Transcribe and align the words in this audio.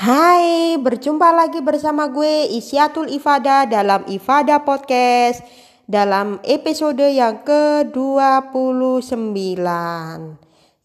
Hai, 0.00 0.80
berjumpa 0.80 1.28
lagi 1.28 1.60
bersama 1.60 2.08
gue 2.08 2.48
Isyatul 2.56 3.12
Ifada 3.12 3.68
dalam 3.68 4.00
Ifada 4.08 4.64
Podcast 4.64 5.44
dalam 5.84 6.40
episode 6.40 7.04
yang 7.04 7.44
ke-29. 7.44 9.60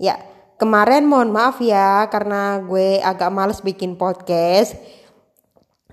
Ya, 0.04 0.20
kemarin 0.60 1.08
mohon 1.08 1.32
maaf 1.32 1.64
ya 1.64 2.12
karena 2.12 2.60
gue 2.60 3.00
agak 3.00 3.32
males 3.32 3.64
bikin 3.64 3.96
podcast. 3.96 4.76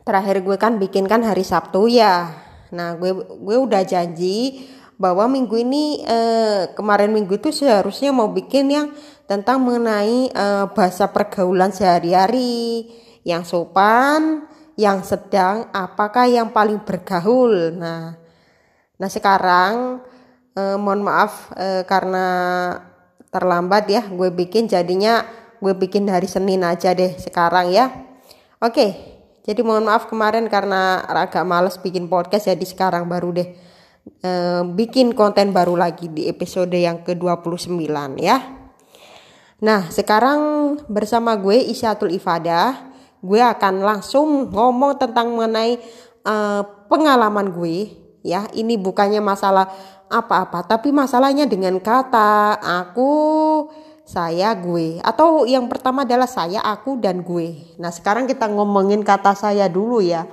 Terakhir 0.02 0.43
gue 0.43 0.59
kan 0.59 0.82
bikin 0.82 1.07
kan 1.07 1.23
hari 1.23 1.46
Sabtu 1.46 1.86
ya. 1.86 2.27
Nah, 2.75 2.98
gue 2.98 3.23
gue 3.23 3.54
udah 3.54 3.86
janji 3.86 4.66
bahwa 4.98 5.30
minggu 5.30 5.62
ini 5.62 6.02
eh, 6.02 6.75
kemarin 6.75 7.14
minggu 7.14 7.39
itu 7.39 7.54
seharusnya 7.54 8.11
mau 8.11 8.34
bikin 8.34 8.66
yang 8.66 8.91
tentang 9.30 9.62
mengenai 9.62 10.27
eh, 10.27 10.66
bahasa 10.75 11.07
pergaulan 11.07 11.70
sehari-hari 11.70 12.91
yang 13.23 13.46
sopan, 13.46 14.46
yang 14.75 15.03
sedang, 15.07 15.71
apakah 15.71 16.26
yang 16.26 16.50
paling 16.50 16.82
bergaul. 16.82 17.75
Nah, 17.75 18.18
nah 18.98 19.08
sekarang 19.11 20.03
eh, 20.58 20.76
mohon 20.79 21.03
maaf 21.07 21.54
eh, 21.57 21.82
karena 21.86 22.26
terlambat 23.32 23.85
ya, 23.89 24.03
gue 24.07 24.29
bikin 24.29 24.68
jadinya 24.68 25.25
gue 25.62 25.72
bikin 25.79 26.11
hari 26.11 26.26
Senin 26.26 26.67
aja 26.67 26.93
deh 26.93 27.14
sekarang 27.17 27.71
ya. 27.71 27.89
Oke, 28.62 28.95
jadi 29.46 29.61
mohon 29.62 29.86
maaf 29.86 30.11
kemarin 30.11 30.46
karena 30.50 31.03
agak 31.07 31.43
males 31.46 31.79
bikin 31.79 32.06
podcast 32.06 32.50
jadi 32.50 32.67
sekarang 32.67 33.06
baru 33.06 33.34
deh 33.34 33.48
eh, 34.23 34.62
bikin 34.67 35.14
konten 35.14 35.55
baru 35.55 35.78
lagi 35.78 36.11
di 36.11 36.27
episode 36.27 36.75
yang 36.75 37.06
ke-29 37.06 37.86
ya. 38.19 38.39
Nah, 39.62 39.86
sekarang 39.95 40.75
bersama 40.91 41.39
gue 41.39 41.55
Isyatul 41.55 42.19
Ifadah 42.19 42.92
gue 43.22 43.39
akan 43.41 43.86
langsung 43.86 44.50
ngomong 44.50 44.98
tentang 44.98 45.31
mengenai 45.31 45.78
uh, 46.27 46.67
pengalaman 46.91 47.55
gue 47.55 47.95
ya. 48.27 48.51
Ini 48.51 48.75
bukannya 48.83 49.23
masalah 49.23 49.70
apa-apa 50.11 50.67
tapi 50.67 50.91
masalahnya 50.92 51.47
dengan 51.47 51.78
kata 51.78 52.59
aku 52.59 53.11
saya 54.03 54.50
gue. 54.59 54.98
Atau 55.06 55.47
yang 55.47 55.70
pertama 55.70 56.03
adalah 56.03 56.27
saya 56.27 56.61
aku 56.67 56.98
dan 56.98 57.23
gue. 57.23 57.78
Nah 57.78 57.95
sekarang 57.95 58.27
kita 58.27 58.50
ngomongin 58.50 59.06
kata 59.06 59.39
saya 59.39 59.70
dulu 59.70 60.03
ya. 60.03 60.27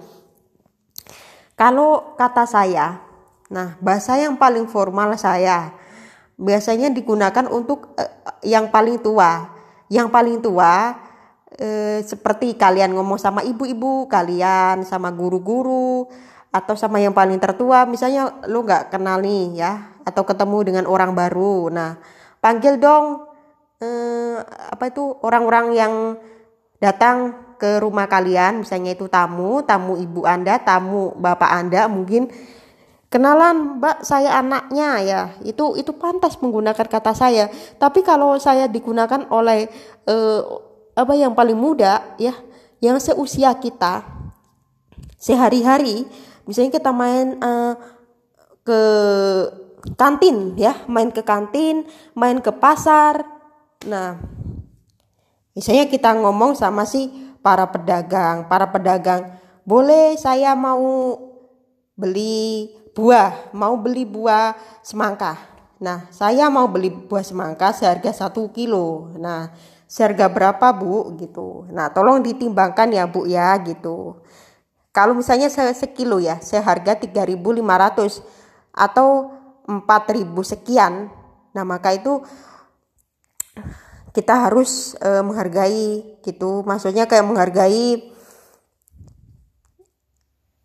Kalau 1.54 2.18
kata 2.18 2.50
saya 2.50 3.06
nah 3.50 3.78
bahasa 3.82 4.14
yang 4.14 4.38
paling 4.38 4.70
formal 4.70 5.18
saya 5.18 5.74
biasanya 6.38 6.94
digunakan 6.94 7.46
untuk 7.50 7.94
uh, 8.02 8.42
yang 8.42 8.74
paling 8.74 8.98
tua. 8.98 9.62
Yang 9.90 10.10
paling 10.14 10.38
tua 10.38 10.94
eh, 11.60 12.00
seperti 12.02 12.56
kalian 12.56 12.96
ngomong 12.96 13.20
sama 13.20 13.44
ibu-ibu 13.44 14.08
kalian 14.08 14.88
sama 14.88 15.12
guru-guru 15.12 16.08
atau 16.50 16.74
sama 16.74 16.98
yang 16.98 17.14
paling 17.14 17.38
tertua 17.38 17.86
misalnya 17.86 18.42
lu 18.50 18.66
nggak 18.66 18.90
kenal 18.90 19.22
nih 19.22 19.60
ya 19.60 19.94
atau 20.08 20.26
ketemu 20.26 20.58
dengan 20.66 20.86
orang 20.90 21.14
baru. 21.14 21.70
Nah 21.70 22.00
panggil 22.42 22.80
dong 22.82 23.28
eh, 23.84 24.40
apa 24.48 24.90
itu 24.90 25.20
orang-orang 25.22 25.66
yang 25.76 25.94
datang 26.80 27.36
ke 27.60 27.78
rumah 27.84 28.08
kalian 28.08 28.64
misalnya 28.64 28.96
itu 28.96 29.12
tamu 29.12 29.60
tamu 29.68 30.00
ibu 30.00 30.24
anda 30.24 30.64
tamu 30.64 31.12
bapak 31.20 31.52
anda 31.52 31.92
mungkin 31.92 32.32
kenalan 33.12 33.78
mbak 33.78 34.02
saya 34.02 34.40
anaknya 34.40 34.90
ya. 35.04 35.22
Itu 35.44 35.76
itu 35.76 35.92
pantas 35.98 36.40
menggunakan 36.42 36.88
kata 36.88 37.14
saya. 37.14 37.52
Tapi 37.78 38.02
kalau 38.02 38.38
saya 38.40 38.66
digunakan 38.66 39.28
oleh 39.30 39.68
eh, 40.08 40.42
apa 41.00 41.16
yang 41.16 41.32
paling 41.32 41.56
muda 41.56 42.04
ya 42.20 42.36
yang 42.84 43.00
seusia 43.00 43.56
kita 43.56 44.04
sehari-hari 45.20 46.08
misalnya 46.44 46.80
kita 46.80 46.92
main 46.92 47.40
uh, 47.40 47.76
ke 48.64 48.82
kantin 49.96 50.56
ya 50.60 50.76
main 50.92 51.12
ke 51.12 51.24
kantin 51.24 51.88
main 52.16 52.40
ke 52.44 52.52
pasar. 52.52 53.24
Nah 53.88 54.20
misalnya 55.56 55.88
kita 55.88 56.16
ngomong 56.20 56.56
sama 56.56 56.84
si 56.84 57.08
para 57.40 57.68
pedagang 57.72 58.48
para 58.52 58.68
pedagang 58.68 59.40
boleh 59.64 60.20
saya 60.20 60.56
mau 60.56 61.16
beli 61.96 62.76
buah 62.96 63.52
mau 63.56 63.76
beli 63.80 64.04
buah 64.04 64.56
semangka? 64.84 65.36
Nah 65.80 66.08
saya 66.12 66.52
mau 66.52 66.68
beli 66.68 66.92
buah 66.92 67.24
semangka 67.24 67.72
seharga 67.72 68.12
satu 68.12 68.52
kilo. 68.52 69.16
Nah 69.16 69.52
seharga 69.90 70.30
berapa 70.30 70.70
bu? 70.78 71.18
Gitu. 71.18 71.66
Nah 71.74 71.90
tolong 71.90 72.22
ditimbangkan 72.22 72.94
ya 72.94 73.10
bu 73.10 73.26
ya 73.26 73.58
gitu. 73.66 74.22
Kalau 74.94 75.18
misalnya 75.18 75.50
se 75.50 75.66
sekilo 75.74 76.22
ya 76.22 76.38
seharga 76.38 76.94
3.500 77.02 78.22
atau 78.70 79.34
4.000 79.66 80.30
sekian. 80.46 81.10
Nah 81.58 81.64
maka 81.66 81.94
itu 81.98 82.22
kita 84.14 84.50
harus 84.50 84.94
e, 84.98 85.10
menghargai 85.26 86.22
gitu. 86.26 86.66
Maksudnya 86.66 87.06
kayak 87.06 87.26
menghargai 87.26 88.14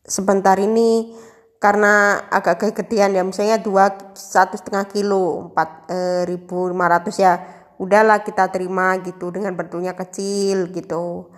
sebentar 0.04 0.56
ini 0.60 1.12
karena 1.60 2.24
agak 2.28 2.60
kegedean 2.60 3.16
ya. 3.16 3.24
Misalnya 3.24 3.60
dua 3.60 3.92
satu 4.12 4.56
setengah 4.56 4.84
kilo 4.88 5.48
empat 5.48 5.68
eh, 5.88 6.22
ribu 6.28 6.68
lima 6.68 6.88
ratus 6.92 7.16
ya 7.20 7.40
udahlah 7.80 8.22
kita 8.22 8.50
terima 8.50 8.98
gitu 9.02 9.30
dengan 9.34 9.54
bentuknya 9.54 9.92
kecil 9.92 10.70
gitu. 10.70 11.30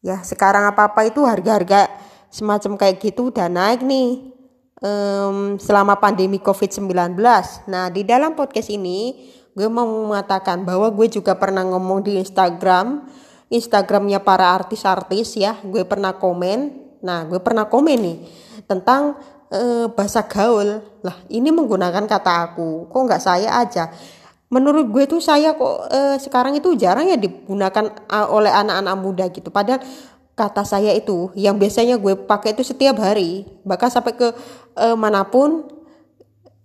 Ya 0.00 0.22
sekarang 0.22 0.66
apa 0.70 0.92
apa 0.92 1.08
itu 1.08 1.24
harga-harga 1.26 1.90
semacam 2.30 2.78
kayak 2.78 3.00
gitu 3.00 3.30
udah 3.34 3.48
naik 3.48 3.82
nih 3.82 4.34
um, 4.82 5.56
selama 5.56 5.96
pandemi 5.96 6.42
covid-19 6.42 7.16
nah 7.70 7.88
di 7.88 8.02
dalam 8.04 8.34
podcast 8.36 8.68
ini 8.68 9.30
gue 9.56 9.68
mau 9.72 9.86
mengatakan 9.86 10.68
bahwa 10.68 10.92
gue 10.92 11.08
juga 11.08 11.32
pernah 11.38 11.64
ngomong 11.64 12.04
di 12.04 12.20
Instagram 12.20 13.08
Instagramnya 13.46 14.26
para 14.26 14.58
artis-artis 14.58 15.38
ya 15.38 15.54
gue 15.62 15.86
pernah 15.86 16.18
komen. 16.18 16.82
Nah 17.06 17.22
gue 17.30 17.38
pernah 17.38 17.70
komen 17.70 17.98
nih 18.02 18.18
tentang 18.66 19.14
uh, 19.54 19.86
bahasa 19.94 20.26
gaul. 20.26 20.82
Lah 21.06 21.16
ini 21.30 21.54
menggunakan 21.54 22.10
kata 22.10 22.32
aku 22.52 22.90
kok 22.90 23.02
nggak 23.06 23.22
saya 23.22 23.54
aja 23.62 23.94
menurut 24.56 24.88
gue 24.88 25.04
tuh 25.04 25.20
saya 25.20 25.52
kok 25.52 25.92
eh, 25.92 26.16
sekarang 26.16 26.56
itu 26.56 26.72
jarang 26.80 27.12
ya 27.12 27.20
digunakan 27.20 27.92
uh, 28.08 28.32
oleh 28.32 28.48
anak-anak 28.48 28.96
muda 28.96 29.24
gitu. 29.28 29.52
Padahal 29.52 29.84
kata 30.32 30.64
saya 30.64 30.96
itu 30.96 31.28
yang 31.36 31.60
biasanya 31.60 32.00
gue 32.00 32.16
pakai 32.16 32.56
itu 32.56 32.64
setiap 32.64 32.96
hari. 32.96 33.44
Bahkan 33.68 33.88
sampai 33.92 34.16
ke 34.16 34.32
uh, 34.80 34.96
mana 34.96 35.28
pun 35.28 35.68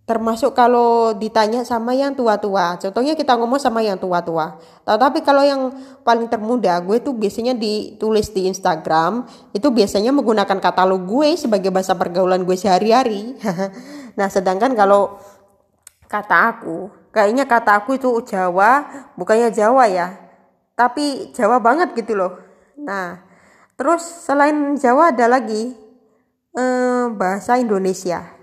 termasuk 0.07 0.51
kalau 0.51 1.15
ditanya 1.15 1.63
sama 1.67 1.91
yang 1.95 2.15
tua-tua. 2.15 2.79
Contohnya 2.79 3.15
kita 3.15 3.35
ngomong 3.35 3.59
sama 3.59 3.83
yang 3.83 3.95
tua-tua. 3.99 4.59
Tapi 4.83 5.23
kalau 5.23 5.43
yang 5.43 5.71
paling 6.03 6.27
termuda 6.27 6.79
gue 6.83 6.99
tuh 6.99 7.15
biasanya 7.15 7.55
ditulis 7.55 8.31
di 8.31 8.47
Instagram. 8.47 9.27
Itu 9.51 9.71
biasanya 9.71 10.15
menggunakan 10.15 10.59
katalog 10.59 11.03
gue 11.07 11.35
sebagai 11.35 11.71
bahasa 11.71 11.95
pergaulan 11.99 12.47
gue 12.47 12.55
sehari-hari. 12.55 13.35
Nah 14.11 14.27
sedangkan 14.27 14.75
kalau 14.75 15.23
kata 16.11 16.51
aku 16.51 17.00
kayaknya 17.11 17.45
kata 17.45 17.83
aku 17.83 17.99
itu 17.99 18.09
Jawa 18.25 18.87
bukannya 19.19 19.51
Jawa 19.51 19.85
ya. 19.87 20.07
Tapi 20.75 21.35
Jawa 21.35 21.61
banget 21.61 21.93
gitu 21.93 22.17
loh. 22.17 22.39
Nah 22.79 23.21
terus 23.75 24.01
selain 24.01 24.75
Jawa 24.79 25.11
ada 25.13 25.27
lagi 25.27 25.75
eh, 26.55 27.05
bahasa 27.13 27.59
Indonesia. 27.59 28.41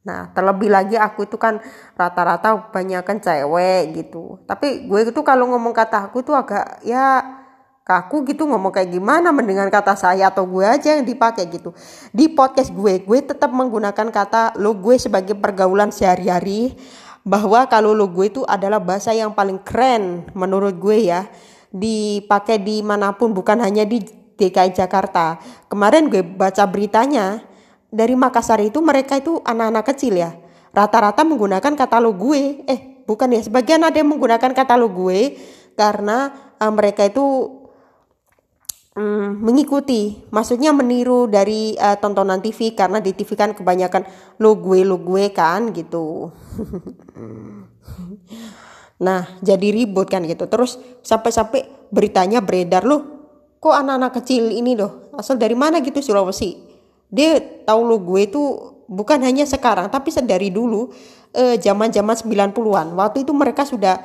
Nah 0.00 0.32
terlebih 0.32 0.72
lagi 0.72 0.96
aku 0.96 1.28
itu 1.28 1.36
kan 1.36 1.60
rata-rata 1.98 2.72
banyak 2.72 3.02
kan 3.04 3.18
cewek 3.20 3.92
gitu. 3.98 4.40
Tapi 4.48 4.88
gue 4.88 5.10
itu 5.10 5.20
kalau 5.20 5.50
ngomong 5.52 5.74
kata 5.76 6.08
aku 6.08 6.24
itu 6.24 6.32
agak 6.32 6.80
ya 6.86 7.20
kaku 7.90 8.22
gitu 8.22 8.46
ngomong 8.46 8.70
kayak 8.70 8.94
gimana 8.94 9.34
mendengar 9.34 9.66
kata 9.66 9.98
saya 9.98 10.30
atau 10.30 10.46
gue 10.46 10.62
aja 10.62 10.94
yang 10.94 11.04
dipakai 11.04 11.50
gitu. 11.50 11.74
Di 12.14 12.30
podcast 12.30 12.70
gue 12.70 13.02
gue 13.02 13.18
tetap 13.20 13.50
menggunakan 13.50 14.08
kata 14.14 14.56
lo 14.62 14.78
gue 14.78 14.94
sebagai 14.96 15.34
pergaulan 15.34 15.90
sehari-hari 15.90 16.78
bahwa 17.26 17.68
kalau 17.68 17.92
logo 17.92 18.24
itu 18.24 18.40
adalah 18.48 18.80
bahasa 18.80 19.12
yang 19.12 19.36
paling 19.36 19.60
keren 19.60 20.24
menurut 20.32 20.76
gue 20.80 21.12
ya 21.12 21.28
dipakai 21.70 22.58
di 22.58 22.80
mana 22.80 23.14
pun 23.14 23.30
bukan 23.30 23.60
hanya 23.60 23.84
di 23.84 24.02
DKI 24.40 24.72
Jakarta. 24.72 25.36
Kemarin 25.68 26.08
gue 26.08 26.24
baca 26.24 26.64
beritanya 26.64 27.44
dari 27.92 28.16
Makassar 28.16 28.58
itu 28.64 28.80
mereka 28.80 29.20
itu 29.20 29.38
anak-anak 29.44 29.84
kecil 29.92 30.16
ya 30.16 30.32
rata-rata 30.70 31.26
menggunakan 31.26 31.74
katalog 31.76 32.16
gue. 32.16 32.64
Eh 32.66 33.04
bukan 33.04 33.36
ya 33.36 33.40
sebagian 33.42 33.82
ada 33.82 33.98
yang 33.98 34.10
menggunakan 34.10 34.54
katalog 34.54 34.94
gue 34.94 35.36
karena 35.74 36.30
uh, 36.62 36.72
mereka 36.72 37.06
itu 37.06 37.59
um, 38.96 39.38
mengikuti, 39.42 40.24
maksudnya 40.32 40.74
meniru 40.74 41.30
dari 41.30 41.76
uh, 41.76 41.96
tontonan 41.98 42.42
TV 42.42 42.74
karena 42.74 42.98
di 42.98 43.14
TV 43.14 43.36
kan 43.36 43.54
kebanyakan 43.54 44.06
lo 44.40 44.56
gue 44.56 44.82
lo 44.82 44.98
gue 45.02 45.30
kan 45.30 45.70
gitu. 45.74 46.30
nah 49.06 49.24
jadi 49.40 49.66
ribut 49.70 50.10
kan 50.10 50.26
gitu. 50.26 50.46
Terus 50.50 50.78
sampai-sampai 51.02 51.90
beritanya 51.90 52.40
beredar 52.40 52.86
loh. 52.86 53.18
kok 53.60 53.76
anak-anak 53.76 54.24
kecil 54.24 54.48
ini 54.48 54.72
loh 54.72 55.12
asal 55.20 55.36
dari 55.36 55.52
mana 55.52 55.84
gitu 55.84 56.00
Sulawesi 56.00 56.56
dia 57.12 57.36
tahu 57.68 57.84
lo 57.84 58.00
gue 58.00 58.24
itu 58.24 58.40
bukan 58.88 59.20
hanya 59.20 59.44
sekarang 59.44 59.92
tapi 59.92 60.08
sedari 60.08 60.48
dulu 60.48 60.88
eh, 61.36 61.60
zaman-zaman 61.60 62.16
90-an 62.16 62.96
waktu 62.96 63.28
itu 63.28 63.36
mereka 63.36 63.68
sudah 63.68 64.00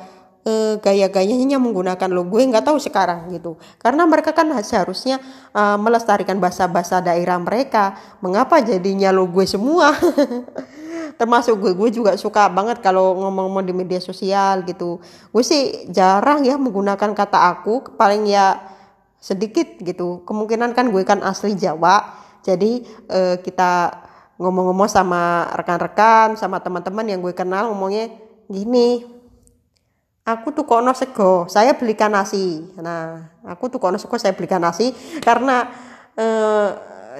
eh, 0.46 0.74
gaya-gayanya 0.78 1.58
menggunakan 1.58 2.06
lo 2.14 2.22
gue 2.30 2.38
nggak 2.46 2.62
tahu 2.62 2.78
sekarang 2.78 3.26
gitu. 3.34 3.58
Karena 3.82 4.06
mereka 4.06 4.30
kan 4.30 4.46
seharusnya 4.62 5.18
uh, 5.50 5.74
melestarikan 5.74 6.38
bahasa-bahasa 6.38 7.02
daerah 7.02 7.36
mereka. 7.42 7.98
Mengapa 8.22 8.62
jadinya 8.62 9.10
lo 9.10 9.26
gue 9.26 9.42
semua? 9.42 9.90
Termasuk 11.20 11.58
gue 11.58 11.72
gue 11.74 11.90
juga 11.90 12.14
suka 12.14 12.46
banget 12.46 12.78
kalau 12.78 13.18
ngomong-ngomong 13.18 13.66
di 13.66 13.74
media 13.74 13.98
sosial 13.98 14.62
gitu. 14.62 15.02
Gue 15.34 15.42
sih 15.42 15.90
jarang 15.90 16.46
ya 16.46 16.54
menggunakan 16.54 17.10
kata 17.10 17.38
aku 17.58 17.98
paling 17.98 18.30
ya 18.30 18.62
sedikit 19.18 19.82
gitu. 19.82 20.22
Kemungkinan 20.22 20.72
kan 20.78 20.94
gue 20.94 21.02
kan 21.02 21.18
asli 21.26 21.58
Jawa 21.58 22.26
jadi 22.46 22.86
eh, 23.10 23.36
kita 23.42 23.90
ngomong-ngomong 24.38 24.86
sama 24.86 25.50
rekan-rekan 25.58 26.38
sama 26.38 26.62
teman-teman 26.62 27.10
yang 27.10 27.18
gue 27.18 27.34
kenal 27.34 27.74
ngomongnya 27.74 28.14
gini 28.46 29.15
aku 30.26 30.50
tuh 30.50 30.66
kono 30.66 30.90
sego 30.92 31.46
saya 31.46 31.78
belikan 31.78 32.10
nasi 32.10 32.66
nah 32.82 33.30
aku 33.46 33.70
tuh 33.70 33.78
kono 33.78 33.96
sego 33.96 34.18
saya 34.18 34.34
belikan 34.34 34.60
nasi 34.60 34.90
karena 35.22 35.70
eh, 36.18 36.68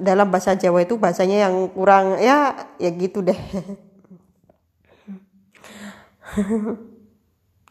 dalam 0.02 0.28
bahasa 0.28 0.52
Jawa 0.58 0.84
itu 0.84 0.98
bahasanya 0.98 1.48
yang 1.48 1.70
kurang 1.72 2.18
ya 2.20 2.68
ya 2.76 2.90
gitu 2.90 3.22
deh 3.24 3.38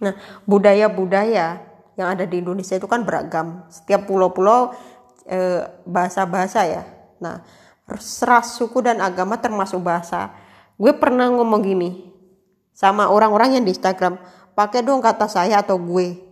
nah 0.04 0.16
budaya-budaya 0.48 1.76
yang 1.96 2.08
ada 2.12 2.28
di 2.28 2.44
Indonesia 2.44 2.76
itu 2.76 2.88
kan 2.88 3.08
beragam. 3.08 3.64
Setiap 3.72 4.08
pulau-pulau 4.08 4.76
e, 5.24 5.64
bahasa-bahasa 5.88 6.68
ya. 6.68 6.84
Nah, 7.24 7.42
ras, 7.88 8.48
suku 8.56 8.84
dan 8.84 9.00
agama 9.00 9.40
termasuk 9.40 9.80
bahasa. 9.80 10.32
Gue 10.76 10.92
pernah 10.92 11.32
ngomong 11.32 11.62
gini 11.64 12.12
sama 12.76 13.08
orang-orang 13.08 13.60
yang 13.60 13.64
di 13.64 13.72
Instagram, 13.72 14.20
pakai 14.56 14.82
dong 14.82 15.04
kata 15.04 15.28
saya 15.28 15.62
atau 15.62 15.76
gue. 15.78 16.24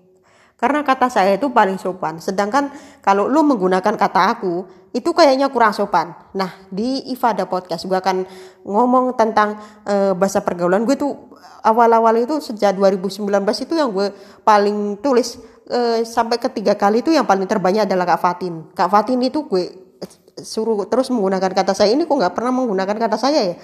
Karena 0.58 0.80
kata 0.80 1.12
saya 1.12 1.36
itu 1.36 1.52
paling 1.52 1.75
sopan. 1.75 2.24
Sedangkan 2.24 2.72
kalau 3.04 3.28
lu 3.28 3.44
menggunakan 3.44 4.00
kata 4.00 4.22
aku, 4.40 4.64
itu 4.96 5.12
kayaknya 5.12 5.52
kurang 5.52 5.75
sopan. 5.75 6.16
Nah, 6.31 6.56
di 6.72 7.12
Ifada 7.12 7.44
Podcast 7.44 7.84
gue 7.84 8.00
akan 8.00 8.24
ngomong 8.64 9.20
tentang 9.20 9.60
e, 9.84 10.16
bahasa 10.16 10.40
pergaulan. 10.40 10.88
Gue 10.88 10.96
tuh 10.96 11.36
awal-awal 11.68 12.16
itu 12.24 12.40
sejak 12.40 12.80
2019 12.80 13.28
itu 13.60 13.74
yang 13.75 13.92
gue 13.92 14.16
paling 14.48 15.04
tulis 15.04 15.36
e, 15.68 16.08
sampai 16.08 16.40
ketiga 16.40 16.80
kali 16.80 17.04
itu 17.04 17.12
yang 17.12 17.28
paling 17.28 17.44
terbanyak 17.44 17.84
adalah 17.84 18.16
Kak 18.16 18.22
Fatin. 18.24 18.72
Kak 18.72 18.88
Fatin 18.88 19.20
itu 19.20 19.44
gue 19.44 19.84
suruh 20.40 20.90
terus 20.90 21.12
menggunakan 21.14 21.52
kata 21.54 21.78
saya 21.78 21.94
ini 21.94 22.10
kok 22.10 22.16
nggak 22.18 22.34
pernah 22.34 22.50
menggunakan 22.50 22.98
kata 22.98 23.18
saya 23.22 23.54
ya 23.54 23.56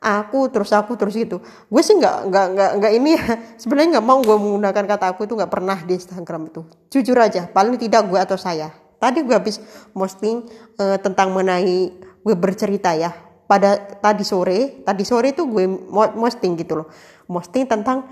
aku 0.00 0.50
terus 0.52 0.70
aku 0.74 0.94
terus 0.98 1.14
gitu. 1.16 1.40
Gue 1.70 1.82
sih 1.82 1.96
nggak 1.96 2.16
nggak 2.28 2.46
nggak 2.54 2.70
nggak 2.80 2.92
ini 2.94 3.10
ya. 3.16 3.24
Sebenarnya 3.60 3.98
nggak 3.98 4.06
mau 4.06 4.18
gue 4.20 4.36
menggunakan 4.36 4.84
kata 4.84 5.06
aku 5.14 5.26
itu 5.26 5.34
nggak 5.34 5.52
pernah 5.52 5.78
di 5.82 5.92
Instagram 5.96 6.52
itu. 6.52 6.62
Jujur 6.90 7.16
aja 7.18 7.48
paling 7.48 7.78
tidak 7.80 8.06
gue 8.08 8.18
atau 8.20 8.36
saya. 8.38 8.70
Tadi 8.98 9.20
gue 9.20 9.34
habis 9.36 9.60
posting 9.92 10.48
uh, 10.80 10.96
tentang 11.00 11.32
mengenai 11.32 11.92
gue 12.22 12.34
bercerita 12.36 12.92
ya. 12.94 13.12
Pada 13.44 13.76
tadi 13.76 14.24
sore 14.24 14.80
tadi 14.82 15.04
sore 15.04 15.36
itu 15.36 15.44
gue 15.44 15.64
posting 15.92 16.56
gitu 16.56 16.84
loh. 16.84 16.88
Posting 17.28 17.68
tentang 17.68 18.08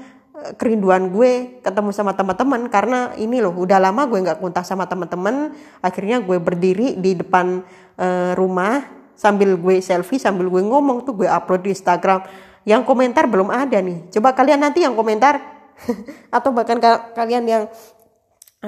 kerinduan 0.58 1.12
gue 1.14 1.62
ketemu 1.62 1.90
sama 1.94 2.18
teman-teman 2.18 2.66
karena 2.66 3.14
ini 3.14 3.38
loh 3.38 3.54
udah 3.54 3.78
lama 3.78 4.08
gue 4.10 4.18
nggak 4.18 4.42
kontak 4.42 4.66
sama 4.66 4.88
teman-teman. 4.90 5.54
Akhirnya 5.80 6.18
gue 6.18 6.38
berdiri 6.40 6.98
di 6.98 7.14
depan 7.14 7.62
uh, 7.96 8.32
rumah 8.34 9.01
sambil 9.22 9.54
gue 9.54 9.78
selfie 9.78 10.18
sambil 10.18 10.50
gue 10.50 10.66
ngomong 10.66 11.06
tuh 11.06 11.14
gue 11.14 11.30
upload 11.30 11.62
di 11.62 11.70
Instagram 11.70 12.26
yang 12.66 12.82
komentar 12.82 13.30
belum 13.30 13.54
ada 13.54 13.78
nih 13.78 14.10
coba 14.10 14.34
kalian 14.34 14.66
nanti 14.66 14.82
yang 14.82 14.98
komentar 14.98 15.38
atau 16.36 16.50
bahkan 16.50 16.82
ka 16.82 17.14
kalian 17.14 17.46
yang 17.46 17.64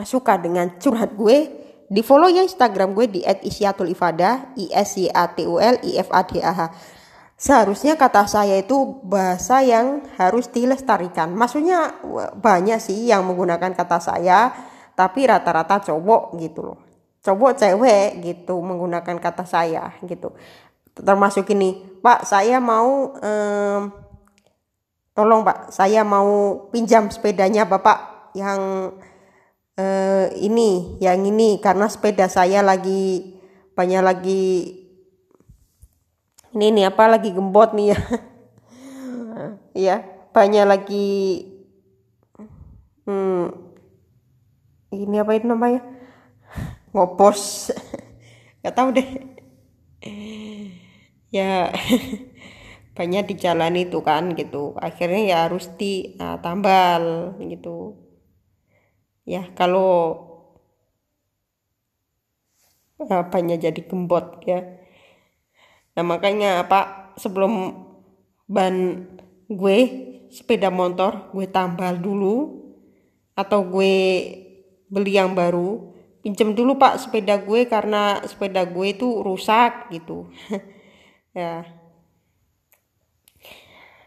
suka 0.06 0.39
dengan 0.39 0.79
curhat 0.79 1.19
gue 1.19 1.51
di 1.91 2.01
follow 2.06 2.31
ya 2.31 2.47
Instagram 2.47 2.95
gue 2.95 3.06
di 3.11 3.21
@isyatul_ifada 3.27 4.55
i 4.55 4.71
s 4.71 4.95
y 4.99 5.11
a 5.11 5.27
t 5.27 5.43
u 5.43 5.59
l 5.59 5.77
i 5.83 5.99
f 5.99 6.09
a 6.15 6.23
d 6.23 6.39
a 6.39 6.55
h 6.55 6.62
Seharusnya 7.35 7.99
kata 7.99 8.31
saya 8.31 8.62
itu 8.62 9.03
bahasa 9.03 9.59
yang 9.59 10.07
harus 10.17 10.47
dilestarikan. 10.55 11.35
Maksudnya 11.35 11.99
banyak 12.39 12.79
sih 12.79 13.11
yang 13.11 13.27
menggunakan 13.27 13.75
kata 13.75 13.99
saya, 13.99 14.55
tapi 14.95 15.27
rata-rata 15.27 15.83
cowok 15.83 16.39
gitu 16.39 16.62
loh. 16.62 16.79
Cowok 17.25 17.56
cewek 17.56 18.21
gitu 18.21 18.61
menggunakan 18.61 19.17
kata 19.17 19.49
saya 19.49 19.97
gitu. 20.05 20.37
Termasuk 20.93 21.49
ini, 21.56 21.81
Pak 22.05 22.29
saya 22.29 22.61
mau 22.61 23.17
um, 23.17 23.81
tolong 25.17 25.41
Pak, 25.41 25.73
saya 25.73 26.05
mau 26.05 26.69
pinjam 26.69 27.09
sepedanya 27.09 27.65
Bapak 27.65 28.31
yang 28.37 28.93
uh, 29.81 30.26
ini, 30.37 31.00
yang 31.00 31.25
ini 31.25 31.59
karena 31.65 31.88
sepeda 31.88 32.29
saya 32.29 32.61
lagi 32.61 33.35
banyak 33.75 34.03
lagi 34.05 34.44
ini 36.55 36.67
nih 36.71 36.87
apa 36.94 37.11
lagi 37.11 37.35
gembot 37.35 37.75
nih 37.75 37.91
ya 37.91 37.99
ya 39.91 39.97
banyak 40.31 40.65
lagi 40.65 41.11
hmm, 43.06 43.50
ini 44.94 45.17
apa 45.19 45.35
itu 45.35 45.47
namanya 45.50 45.82
ngopos 46.94 47.75
nggak 48.62 48.75
tahu 48.79 48.88
deh. 48.94 49.08
Ya 51.35 51.75
banyak 52.94 53.25
di 53.26 53.35
jalan 53.35 53.75
itu 53.75 53.99
kan 54.06 54.38
gitu. 54.38 54.79
Akhirnya 54.79 55.23
ya 55.26 55.37
harus 55.50 55.67
di 55.75 56.14
nah, 56.14 56.38
tambal 56.38 57.35
gitu. 57.43 57.99
Ya 59.26 59.50
kalau 59.58 60.23
apanya 63.05 63.58
jadi 63.58 63.82
gembot 63.82 64.47
ya. 64.47 64.62
Nah 65.99 66.05
makanya 66.06 66.62
apa 66.62 67.11
sebelum 67.19 67.82
ban 68.47 69.06
gue 69.50 69.79
sepeda 70.31 70.70
motor 70.70 71.31
gue 71.35 71.47
tambal 71.50 71.99
dulu 71.99 72.62
atau 73.35 73.67
gue 73.67 73.94
beli 74.87 75.19
yang 75.19 75.35
baru 75.35 75.94
pinjem 76.25 76.56
dulu 76.56 76.81
pak 76.81 77.05
sepeda 77.05 77.37
gue 77.44 77.69
karena 77.69 78.25
sepeda 78.25 78.65
gue 78.65 78.87
itu 78.97 79.09
rusak 79.21 79.93
gitu. 79.93 80.26
Ya. 81.35 81.66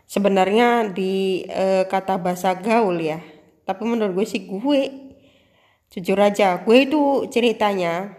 Sebenarnya 0.07 0.95
di 0.95 1.43
e, 1.43 1.83
kata 1.91 2.15
bahasa 2.15 2.55
gaul 2.55 3.03
ya 3.03 3.19
tapi 3.67 3.83
menurut 3.83 4.15
gue 4.15 4.25
sih 4.25 4.47
gue 4.47 4.81
jujur 5.91 6.15
aja 6.15 6.63
gue 6.63 6.87
itu 6.87 7.27
ceritanya 7.27 8.15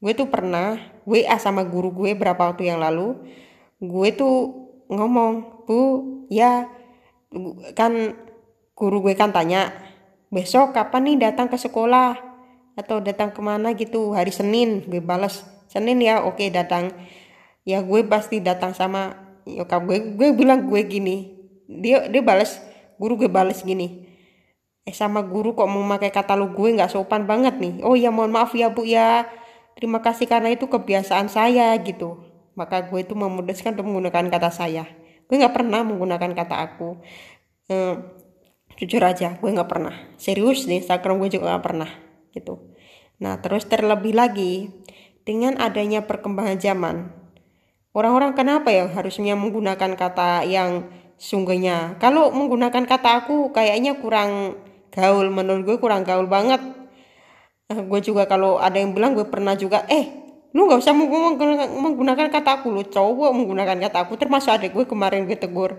gue 0.00 0.12
tuh 0.16 0.32
pernah 0.32 0.80
WA 1.04 1.36
sama 1.36 1.68
guru 1.68 1.92
gue 1.92 2.16
berapa 2.16 2.40
waktu 2.40 2.72
yang 2.72 2.80
lalu 2.80 3.20
gue 3.84 4.08
tuh 4.16 4.36
ngomong 4.88 5.64
bu 5.68 5.80
ya 6.32 6.72
kan 7.76 8.16
guru 8.72 9.04
gue 9.04 9.12
kan 9.12 9.28
tanya 9.28 9.76
besok 10.32 10.72
kapan 10.72 11.12
nih 11.12 11.28
datang 11.28 11.52
ke 11.52 11.60
sekolah 11.60 12.27
atau 12.78 13.02
datang 13.02 13.34
ke 13.34 13.42
mana 13.42 13.74
gitu 13.74 14.14
hari 14.14 14.30
Senin 14.30 14.86
gue 14.86 15.02
balas. 15.02 15.42
Senin 15.66 15.98
ya 15.98 16.22
oke 16.22 16.46
datang. 16.54 16.94
Ya 17.66 17.82
gue 17.82 18.06
pasti 18.06 18.38
datang 18.38 18.70
sama 18.72 19.18
nyokap 19.42 19.82
gue. 19.82 19.98
Gue 20.14 20.28
bilang 20.38 20.70
gue 20.70 20.86
gini. 20.86 21.34
Dia 21.66 22.06
dia 22.06 22.22
balas. 22.22 22.62
Guru 23.02 23.18
gue 23.18 23.26
balas 23.26 23.66
gini. 23.66 24.06
Eh 24.86 24.94
sama 24.94 25.20
guru 25.26 25.58
kok 25.58 25.66
mau 25.66 25.82
pakai 25.98 26.14
kata 26.14 26.38
lu 26.38 26.54
gue 26.54 26.78
nggak 26.78 26.94
sopan 26.94 27.26
banget 27.26 27.58
nih. 27.58 27.82
Oh 27.82 27.98
ya 27.98 28.14
mohon 28.14 28.30
maaf 28.30 28.54
ya 28.54 28.70
bu 28.70 28.86
ya. 28.86 29.26
Terima 29.74 29.98
kasih 29.98 30.30
karena 30.30 30.54
itu 30.54 30.70
kebiasaan 30.70 31.26
saya 31.26 31.74
gitu. 31.82 32.22
Maka 32.54 32.86
gue 32.86 33.02
itu 33.02 33.14
memutuskan 33.18 33.74
untuk 33.74 33.90
menggunakan 33.90 34.30
kata 34.30 34.50
saya. 34.54 34.86
Gue 35.26 35.36
nggak 35.38 35.54
pernah 35.54 35.82
menggunakan 35.82 36.30
kata 36.34 36.56
aku. 36.56 36.98
Eh, 37.68 37.94
jujur 38.80 39.02
aja, 39.04 39.38
gue 39.38 39.50
nggak 39.54 39.70
pernah. 39.70 39.94
Serius 40.18 40.66
di 40.66 40.82
Instagram 40.82 41.22
gue 41.22 41.38
juga 41.38 41.54
nggak 41.54 41.62
pernah 41.62 42.07
gitu. 42.34 42.74
Nah 43.20 43.38
terus 43.42 43.66
terlebih 43.66 44.14
lagi 44.14 44.72
dengan 45.22 45.60
adanya 45.60 46.04
perkembangan 46.08 46.58
zaman, 46.58 46.96
orang-orang 47.92 48.32
kenapa 48.32 48.72
ya 48.72 48.88
harusnya 48.88 49.36
menggunakan 49.36 49.96
kata 49.98 50.48
yang 50.48 50.88
sungguhnya? 51.20 52.00
Kalau 52.00 52.32
menggunakan 52.32 52.88
kata 52.88 53.24
aku 53.24 53.52
kayaknya 53.52 54.00
kurang 54.00 54.56
gaul, 54.94 55.28
menurut 55.28 55.62
gue 55.68 55.76
kurang 55.76 56.06
gaul 56.06 56.24
banget 56.30 56.78
Nah, 57.68 57.84
gue 57.84 58.00
juga 58.00 58.24
kalau 58.24 58.56
ada 58.56 58.80
yang 58.80 58.96
bilang 58.96 59.12
gue 59.12 59.28
pernah 59.28 59.52
juga 59.52 59.84
eh 59.92 60.08
lu 60.56 60.64
nggak 60.64 60.80
usah 60.80 60.96
menggunakan 60.96 62.32
kata 62.32 62.64
aku 62.64 62.72
lu 62.72 62.80
cowok 62.88 63.28
menggunakan 63.36 63.76
kata 63.76 64.08
aku 64.08 64.16
termasuk 64.16 64.48
adik 64.48 64.72
gue 64.72 64.88
kemarin 64.88 65.28
gue 65.28 65.36
tegur 65.36 65.76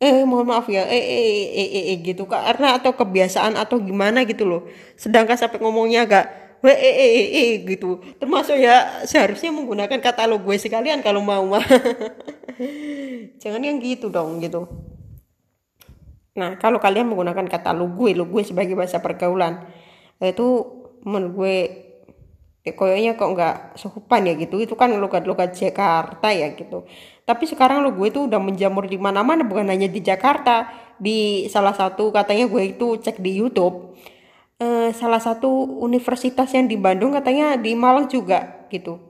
eh 0.00 0.22
mohon 0.26 0.46
maaf 0.48 0.66
ya. 0.70 0.86
Eh 0.86 0.98
eh 0.98 1.24
eh 1.54 1.68
eh, 1.68 1.84
eh 1.94 1.96
gitu. 2.02 2.24
Karena 2.26 2.78
atau 2.78 2.94
kebiasaan 2.94 3.54
atau 3.58 3.78
gimana 3.82 4.22
gitu 4.26 4.46
loh. 4.46 4.62
Sedangkan 4.98 5.38
sampai 5.38 5.58
ngomongnya 5.62 6.06
agak 6.06 6.24
we 6.64 6.72
e 6.72 6.90
e 6.90 7.06
e, 7.06 7.22
e 7.32 7.44
gitu. 7.76 8.00
Termasuk 8.16 8.56
ya 8.56 9.04
seharusnya 9.04 9.52
menggunakan 9.52 10.00
kata 10.00 10.24
lo 10.24 10.40
gue 10.40 10.56
sekalian 10.56 11.04
kalau 11.04 11.20
mau. 11.20 11.44
Mah 11.44 11.64
jangan 13.42 13.60
yang 13.60 13.78
gitu 13.82 14.08
dong 14.08 14.40
gitu. 14.40 14.64
Nah 16.34 16.58
kalau 16.58 16.82
kalian 16.82 17.06
menggunakan 17.10 17.46
kata 17.46 17.70
lo 17.76 17.92
gue 17.92 18.16
lo 18.16 18.26
gue 18.26 18.42
sebagai 18.42 18.74
bahasa 18.74 18.98
pergaulan 18.98 19.68
itu 20.24 20.46
menurut 21.04 21.32
gue 21.36 21.56
ya, 22.64 22.72
koyoknya 22.72 23.12
kok 23.14 23.30
nggak 23.30 23.56
sehupan 23.78 24.20
ya 24.26 24.34
gitu. 24.40 24.56
Itu 24.58 24.74
kan 24.74 24.90
logat-logat 24.96 25.54
Jakarta 25.54 26.32
ya 26.32 26.56
gitu. 26.56 26.88
Tapi 27.28 27.44
sekarang 27.46 27.84
lo 27.84 27.92
gue 27.92 28.08
tuh 28.10 28.26
udah 28.26 28.40
menjamur 28.40 28.88
di 28.88 28.96
mana-mana 28.96 29.44
bukan 29.44 29.68
hanya 29.68 29.86
di 29.86 30.00
Jakarta. 30.00 30.72
Di 30.96 31.46
salah 31.52 31.76
satu 31.76 32.10
katanya 32.10 32.48
gue 32.48 32.74
itu 32.76 32.96
cek 32.98 33.18
di 33.20 33.38
YouTube 33.38 33.94
eh, 34.58 34.90
salah 34.94 35.20
satu 35.22 35.48
universitas 35.82 36.50
yang 36.54 36.66
di 36.70 36.76
Bandung 36.78 37.14
katanya 37.14 37.58
di 37.58 37.74
Malang 37.74 38.06
juga 38.10 38.66
gitu. 38.70 39.00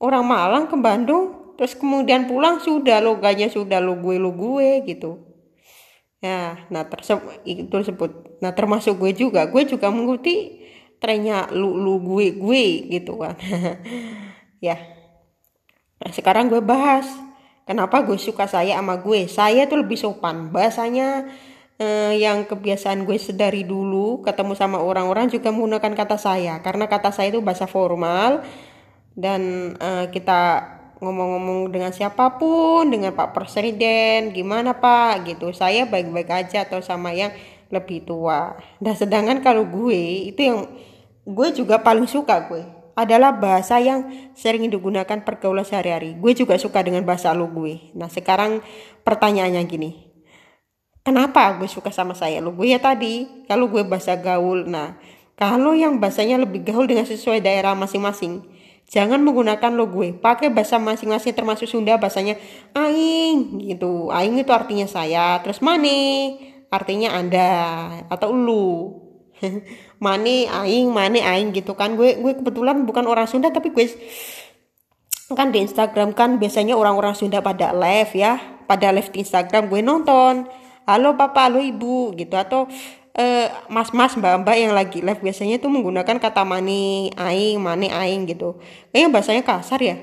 Orang 0.00 0.26
Malang 0.26 0.66
ke 0.66 0.76
Bandung 0.80 1.54
terus 1.56 1.76
kemudian 1.76 2.24
pulang 2.24 2.56
sudah 2.56 3.04
loganya 3.04 3.52
sudah 3.52 3.78
lo 3.84 4.00
gue 4.00 4.16
lo 4.16 4.32
gue 4.32 4.84
gitu. 4.88 5.20
Ya 6.20 6.68
nah 6.72 6.84
tersebut 6.84 7.44
itu 7.44 7.68
tersebut. 7.68 8.40
Nah 8.44 8.52
termasuk 8.52 8.96
gue 8.96 9.12
juga. 9.16 9.48
Gue 9.48 9.64
juga 9.68 9.88
mengikuti 9.92 10.59
trennya 11.00 11.48
lu 11.50 11.80
lu 11.80 11.98
gue 12.04 12.36
gue 12.36 12.66
gitu 12.92 13.18
kan. 13.18 13.34
Ya. 14.60 14.76
Nah, 16.04 16.12
sekarang 16.12 16.52
gue 16.52 16.60
bahas 16.60 17.08
kenapa 17.64 18.04
gue 18.04 18.20
suka 18.20 18.44
saya 18.44 18.76
sama 18.76 19.00
gue? 19.00 19.24
Saya 19.24 19.64
tuh 19.64 19.80
lebih 19.80 19.96
sopan. 19.96 20.52
Bahasanya 20.52 21.32
eh, 21.80 22.20
yang 22.20 22.44
kebiasaan 22.44 23.08
gue 23.08 23.16
sedari 23.16 23.64
dulu 23.64 24.20
ketemu 24.20 24.52
sama 24.52 24.76
orang-orang 24.84 25.32
juga 25.32 25.48
menggunakan 25.48 25.96
kata 25.96 26.20
saya. 26.20 26.60
Karena 26.60 26.92
kata 26.92 27.08
saya 27.08 27.32
itu 27.32 27.40
bahasa 27.40 27.64
formal 27.64 28.44
dan 29.16 29.72
eh, 29.80 30.12
kita 30.12 30.40
ngomong-ngomong 31.00 31.72
dengan 31.72 31.96
siapa 31.96 32.36
pun 32.36 32.84
dengan 32.92 33.16
Pak 33.16 33.32
Presiden 33.32 34.36
gimana 34.36 34.76
Pak 34.76 35.24
gitu. 35.24 35.56
Saya 35.56 35.88
baik-baik 35.88 36.28
aja 36.28 36.68
atau 36.68 36.84
sama 36.84 37.16
yang 37.16 37.32
lebih 37.72 38.04
tua. 38.04 38.60
Nah 38.84 38.92
sedangkan 38.92 39.40
kalau 39.40 39.64
gue 39.64 40.28
itu 40.28 40.40
yang 40.44 40.68
gue 41.26 41.48
juga 41.52 41.80
paling 41.80 42.08
suka 42.08 42.48
gue 42.48 42.62
adalah 42.94 43.32
bahasa 43.32 43.80
yang 43.80 44.32
sering 44.36 44.68
digunakan 44.68 45.24
pergaulan 45.24 45.64
sehari-hari 45.64 46.16
gue 46.16 46.32
juga 46.36 46.56
suka 46.60 46.84
dengan 46.84 47.02
bahasa 47.02 47.32
lu 47.32 47.48
gue 47.48 47.92
nah 47.96 48.08
sekarang 48.08 48.60
pertanyaannya 49.04 49.62
gini 49.64 50.10
Kenapa 51.00 51.56
gue 51.56 51.64
suka 51.64 51.88
sama 51.88 52.12
saya? 52.12 52.44
Lo 52.44 52.52
gue 52.52 52.76
ya 52.76 52.78
tadi, 52.78 53.24
kalau 53.48 53.72
gue 53.72 53.80
bahasa 53.88 54.20
gaul. 54.20 54.68
Nah, 54.68 55.00
kalau 55.32 55.72
yang 55.72 55.96
bahasanya 55.96 56.36
lebih 56.36 56.60
gaul 56.60 56.84
dengan 56.84 57.08
sesuai 57.08 57.40
daerah 57.40 57.72
masing-masing, 57.72 58.44
jangan 58.84 59.16
menggunakan 59.24 59.72
lo 59.72 59.88
gue. 59.88 60.12
Pakai 60.12 60.52
bahasa 60.52 60.76
masing-masing 60.76 61.32
termasuk 61.32 61.72
Sunda 61.72 61.96
bahasanya 61.96 62.36
aing 62.76 63.64
gitu. 63.64 64.12
Aing 64.12 64.36
itu 64.36 64.52
artinya 64.52 64.84
saya. 64.84 65.40
Terus 65.40 65.64
mane 65.64 66.36
artinya 66.68 67.16
Anda 67.16 67.48
atau 68.12 68.36
lu. 68.36 68.68
mane 70.00 70.48
aing, 70.48 70.88
mane 70.90 71.20
aing 71.20 71.52
gitu 71.52 71.76
kan. 71.76 71.94
Gue 71.94 72.16
gue 72.18 72.32
kebetulan 72.40 72.82
bukan 72.88 73.04
orang 73.06 73.28
Sunda 73.28 73.52
tapi 73.52 73.70
gue 73.70 73.86
kan 75.30 75.54
di 75.54 75.62
Instagram 75.62 76.16
kan 76.16 76.42
biasanya 76.42 76.74
orang-orang 76.74 77.14
Sunda 77.14 77.38
pada 77.44 77.70
live 77.76 78.12
ya. 78.16 78.40
Pada 78.66 78.90
live 78.90 79.12
di 79.12 79.22
Instagram. 79.22 79.68
Gue 79.68 79.84
nonton 79.84 80.48
halo 80.88 81.14
papa 81.14 81.46
halo 81.46 81.60
ibu 81.60 82.16
gitu. 82.16 82.34
Atau 82.34 82.66
uh, 83.14 83.46
mas-mas 83.68 84.16
mbak-mbak 84.16 84.56
yang 84.56 84.72
lagi 84.74 85.04
live 85.04 85.20
biasanya 85.20 85.60
tuh 85.60 85.70
menggunakan 85.70 86.16
kata 86.18 86.42
mani 86.42 87.12
aing 87.14 87.60
mani 87.60 87.92
aing 87.92 88.24
gitu. 88.26 88.58
Kayaknya 88.90 89.08
bahasanya 89.12 89.42
kasar 89.44 89.80
ya. 89.84 89.96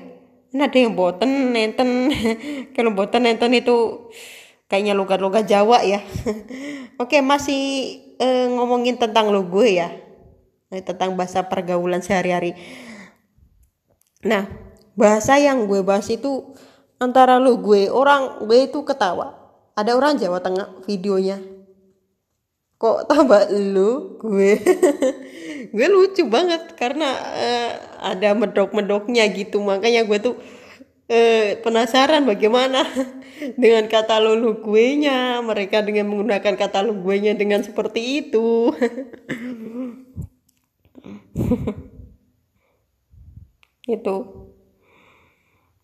Ini 0.48 0.64
ada 0.64 0.78
yang 0.80 0.96
boten 0.96 1.52
nenten. 1.52 2.08
Kalau 2.74 2.94
boten 2.96 3.28
nenten 3.28 3.52
itu 3.52 4.08
kayaknya 4.70 4.96
logat-logat 4.96 5.44
Jawa 5.44 5.84
ya. 5.84 6.00
Oke 7.02 7.20
masih 7.20 8.07
uh, 8.18 8.46
ngomongin 8.54 8.98
tentang 8.98 9.30
lo 9.30 9.46
gue 9.46 9.78
ya. 9.78 9.88
Eh, 10.68 10.84
tentang 10.84 11.16
bahasa 11.16 11.40
pergaulan 11.48 12.04
sehari-hari. 12.04 12.52
Nah 14.26 14.50
bahasa 14.98 15.40
yang 15.40 15.64
gue 15.64 15.80
bahas 15.80 16.10
itu 16.12 16.54
antara 17.00 17.40
lo 17.40 17.56
gue. 17.58 17.88
Orang 17.88 18.44
gue 18.44 18.68
itu 18.68 18.84
ketawa. 18.84 19.38
Ada 19.78 19.94
orang 19.94 20.18
Jawa 20.18 20.42
Tengah 20.42 20.84
videonya. 20.84 21.38
Kok 22.78 23.10
tambah 23.10 23.50
lu 23.50 24.20
gue? 24.22 24.54
Gue 25.74 25.86
lucu 25.90 26.24
banget 26.30 26.78
karena 26.78 27.10
uh, 27.12 27.70
ada 28.00 28.32
medok-medoknya 28.32 29.26
gitu. 29.34 29.58
Makanya 29.60 30.06
gue 30.06 30.18
tuh 30.22 30.34
uh, 31.08 31.58
penasaran 31.64 32.22
bagaimana 32.28 32.84
dengan 33.62 33.88
kata 33.88 34.20
lu 34.20 34.60
gue 34.60 34.86
nya 35.00 35.40
mereka 35.40 35.82
dengan 35.82 36.08
menggunakan 36.12 36.54
kata 36.54 36.84
lu 36.84 37.00
gue 37.02 37.16
nya 37.20 37.32
dengan 37.34 37.64
seperti 37.64 38.28
itu. 38.28 38.72
Itu. 43.88 44.16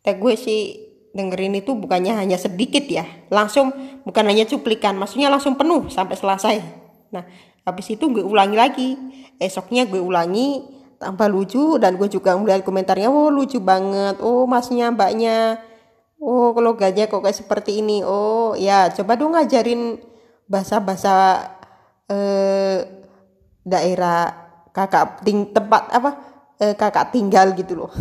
Tak 0.04 0.20
gue 0.20 0.36
sih 0.36 0.92
dengerin 1.16 1.56
itu 1.56 1.72
bukannya 1.72 2.12
hanya 2.12 2.36
sedikit 2.36 2.84
ya. 2.84 3.08
Langsung 3.32 3.72
bukan 4.04 4.28
hanya 4.28 4.44
cuplikan 4.44 5.00
maksudnya 5.00 5.32
langsung 5.32 5.56
penuh 5.56 5.88
sampai 5.88 6.12
selesai. 6.12 6.60
Nah 7.08 7.24
habis 7.64 7.88
itu 7.88 8.04
gue 8.12 8.20
ulangi 8.20 8.56
lagi. 8.60 8.90
Esoknya 9.40 9.88
gue 9.88 10.04
ulangi 10.04 10.73
tambah 11.04 11.28
lucu 11.28 11.76
dan 11.76 12.00
gue 12.00 12.08
juga 12.08 12.32
melihat 12.40 12.64
komentarnya 12.64 13.12
oh 13.12 13.28
lucu 13.28 13.60
banget. 13.60 14.16
Oh 14.24 14.48
masnya 14.48 14.88
mbaknya. 14.88 15.60
Oh 16.16 16.56
kalau 16.56 16.72
gajah 16.72 17.04
kok 17.04 17.20
kayak 17.20 17.36
seperti 17.36 17.84
ini. 17.84 18.00
Oh 18.00 18.56
ya 18.56 18.88
coba 18.88 19.20
dong 19.20 19.36
ngajarin 19.36 20.00
bahasa-bahasa 20.48 21.44
eh, 22.08 22.88
daerah 23.60 24.32
kakak 24.72 25.20
ting 25.20 25.52
tempat 25.52 25.92
apa 25.92 26.10
eh, 26.64 26.72
kakak 26.72 27.12
tinggal 27.12 27.52
gitu 27.52 27.84
loh. 27.84 27.92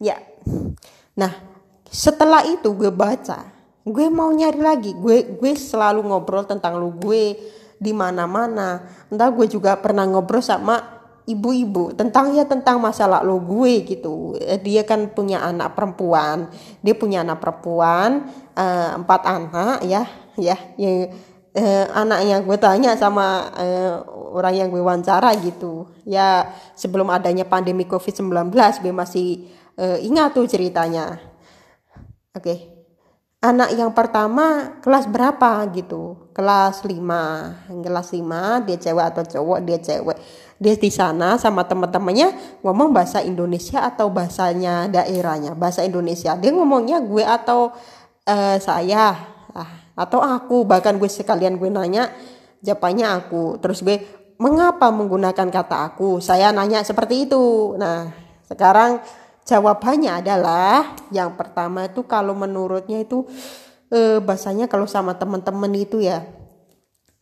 Ya. 0.00 0.16
Nah 1.12 1.28
setelah 1.92 2.40
itu 2.48 2.72
gue 2.72 2.88
baca 2.88 3.44
gue 3.84 4.06
mau 4.08 4.32
nyari 4.32 4.60
lagi. 4.60 4.96
Gue 4.96 5.36
gue 5.36 5.52
selalu 5.52 6.04
ngobrol 6.08 6.48
tentang 6.48 6.80
lu 6.80 6.96
gue 6.96 7.36
di 7.80 7.92
mana 7.96 8.28
mana 8.28 8.84
entah 9.08 9.28
gue 9.32 9.44
juga 9.48 9.76
pernah 9.80 10.04
ngobrol 10.04 10.44
sama 10.44 10.99
ibu-ibu 11.30 11.94
tentang 11.94 12.34
ya 12.34 12.44
tentang 12.44 12.82
masalah 12.82 13.22
lo 13.22 13.38
gue 13.38 13.86
gitu 13.86 14.34
dia 14.60 14.82
kan 14.82 15.10
punya 15.14 15.40
anak 15.46 15.78
perempuan 15.78 16.50
dia 16.82 16.94
punya 16.98 17.22
anak 17.22 17.38
perempuan 17.38 18.26
uh, 18.58 18.98
empat 18.98 19.20
anak 19.24 19.78
ya 19.86 20.02
ya 20.34 20.56
yang 20.74 21.10
uh, 21.54 21.86
anaknya 21.94 22.42
gue 22.42 22.56
tanya 22.58 22.98
sama 22.98 23.50
uh, 23.54 24.02
orang 24.34 24.54
yang 24.54 24.68
gue 24.68 24.82
wawancara 24.82 25.34
gitu 25.38 25.86
ya 26.04 26.50
sebelum 26.74 27.10
adanya 27.10 27.46
pandemi 27.46 27.86
covid 27.86 28.12
19 28.12 28.52
gue 28.82 28.92
masih 28.94 29.50
uh, 29.78 29.98
ingat 30.02 30.34
tuh 30.34 30.50
ceritanya 30.50 31.30
Oke. 32.30 32.46
Okay. 32.46 32.58
Anak 33.42 33.74
yang 33.74 33.90
pertama 33.90 34.78
kelas 34.78 35.10
berapa 35.10 35.66
gitu? 35.74 36.30
Kelas 36.30 36.86
5. 36.86 37.82
Kelas 37.82 38.08
5 38.14 38.66
dia 38.70 38.76
cewek 38.78 39.06
atau 39.10 39.24
cowok, 39.26 39.58
dia 39.66 39.82
cewek. 39.82 40.14
Dia 40.60 40.76
di 40.76 40.92
sana 40.92 41.40
sama 41.40 41.64
teman-temannya 41.64 42.60
ngomong 42.60 42.92
bahasa 42.92 43.24
Indonesia 43.24 43.80
atau 43.80 44.12
bahasanya 44.12 44.92
daerahnya, 44.92 45.56
bahasa 45.56 45.80
Indonesia. 45.80 46.36
Dia 46.36 46.52
ngomongnya 46.52 47.00
gue 47.00 47.24
atau 47.24 47.72
uh, 48.28 48.56
saya 48.60 49.16
ah, 49.56 49.70
atau 49.96 50.20
aku, 50.20 50.68
bahkan 50.68 51.00
gue 51.00 51.08
sekalian 51.08 51.56
gue 51.56 51.72
nanya 51.72 52.12
jawabannya 52.60 53.08
aku. 53.08 53.56
Terus 53.64 53.80
gue 53.80 54.04
mengapa 54.36 54.92
menggunakan 54.92 55.48
kata 55.48 55.96
aku? 55.96 56.20
Saya 56.20 56.52
nanya 56.52 56.84
seperti 56.84 57.24
itu. 57.24 57.72
Nah, 57.80 58.12
sekarang 58.44 59.00
Jawabannya 59.50 60.22
adalah 60.22 60.94
yang 61.10 61.34
pertama 61.34 61.90
itu 61.90 62.06
kalau 62.06 62.38
menurutnya 62.38 63.02
itu 63.02 63.26
eh, 63.90 64.22
bahasanya 64.22 64.70
kalau 64.70 64.86
sama 64.86 65.18
teman-teman 65.18 65.74
itu 65.74 65.98
ya 65.98 66.22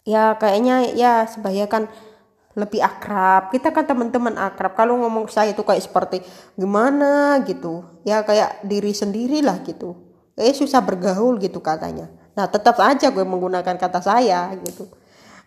ya 0.04 0.36
kayaknya 0.36 0.92
ya 0.92 1.24
sebaya 1.24 1.64
kan 1.64 1.88
lebih 2.56 2.80
akrab. 2.80 3.52
Kita 3.52 3.74
kan 3.74 3.84
teman-teman 3.84 4.38
akrab. 4.38 4.72
Kalau 4.78 4.96
ngomong 5.00 5.28
saya 5.28 5.52
itu 5.52 5.60
kayak 5.60 5.84
seperti 5.84 6.24
gimana? 6.56 7.42
gitu. 7.44 7.84
Ya 8.06 8.24
kayak 8.24 8.64
diri 8.64 8.94
sendiri 8.94 9.44
lah 9.44 9.60
gitu. 9.66 9.98
Eh 10.38 10.54
susah 10.54 10.80
bergaul 10.80 11.36
gitu 11.42 11.58
katanya. 11.58 12.08
Nah 12.38 12.46
tetap 12.46 12.78
aja 12.78 13.10
gue 13.10 13.24
menggunakan 13.26 13.74
kata 13.74 14.00
saya 14.00 14.54
gitu. 14.62 14.86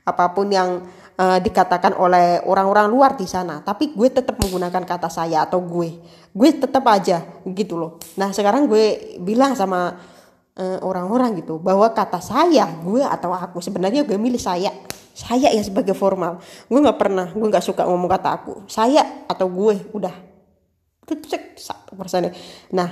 Apa 0.03 0.35
pun 0.35 0.51
yang 0.51 0.83
uh, 1.15 1.39
dikatakan 1.39 1.95
oleh 1.95 2.43
orang-orang 2.43 2.91
luar 2.91 3.15
di 3.15 3.23
sana. 3.23 3.63
Tapi 3.63 3.95
gue 3.95 4.11
tetap 4.11 4.35
menggunakan 4.39 4.83
kata 4.83 5.07
saya 5.07 5.47
atau 5.47 5.63
gue. 5.63 5.95
Gue 6.31 6.49
tetap 6.51 6.83
aja 6.91 7.23
gitu 7.47 7.79
loh. 7.79 7.99
Nah 8.19 8.35
sekarang 8.35 8.67
gue 8.67 9.17
bilang 9.23 9.55
sama 9.55 9.95
orang 10.51 10.59
eh, 10.59 10.79
orang-orang 10.83 11.31
gitu 11.39 11.63
bahwa 11.63 11.87
kata 11.95 12.19
saya 12.19 12.67
gue 12.83 12.99
atau 12.99 13.31
aku 13.31 13.63
sebenarnya 13.63 14.03
gue 14.03 14.19
milih 14.19 14.39
saya 14.39 14.67
saya 15.11 15.51
ya 15.51 15.63
sebagai 15.63 15.93
formal. 15.93 16.39
Gue 16.67 16.79
nggak 16.79 16.99
pernah 16.99 17.27
gue 17.31 17.47
nggak 17.47 17.65
suka 17.65 17.83
ngomong 17.87 18.09
kata 18.09 18.29
aku. 18.31 18.53
Saya 18.67 19.25
atau 19.27 19.47
gue 19.51 19.75
udah. 19.91 20.15
Cek 21.11 21.59
satu 21.59 21.99
persen 21.99 22.31
nah 22.71 22.87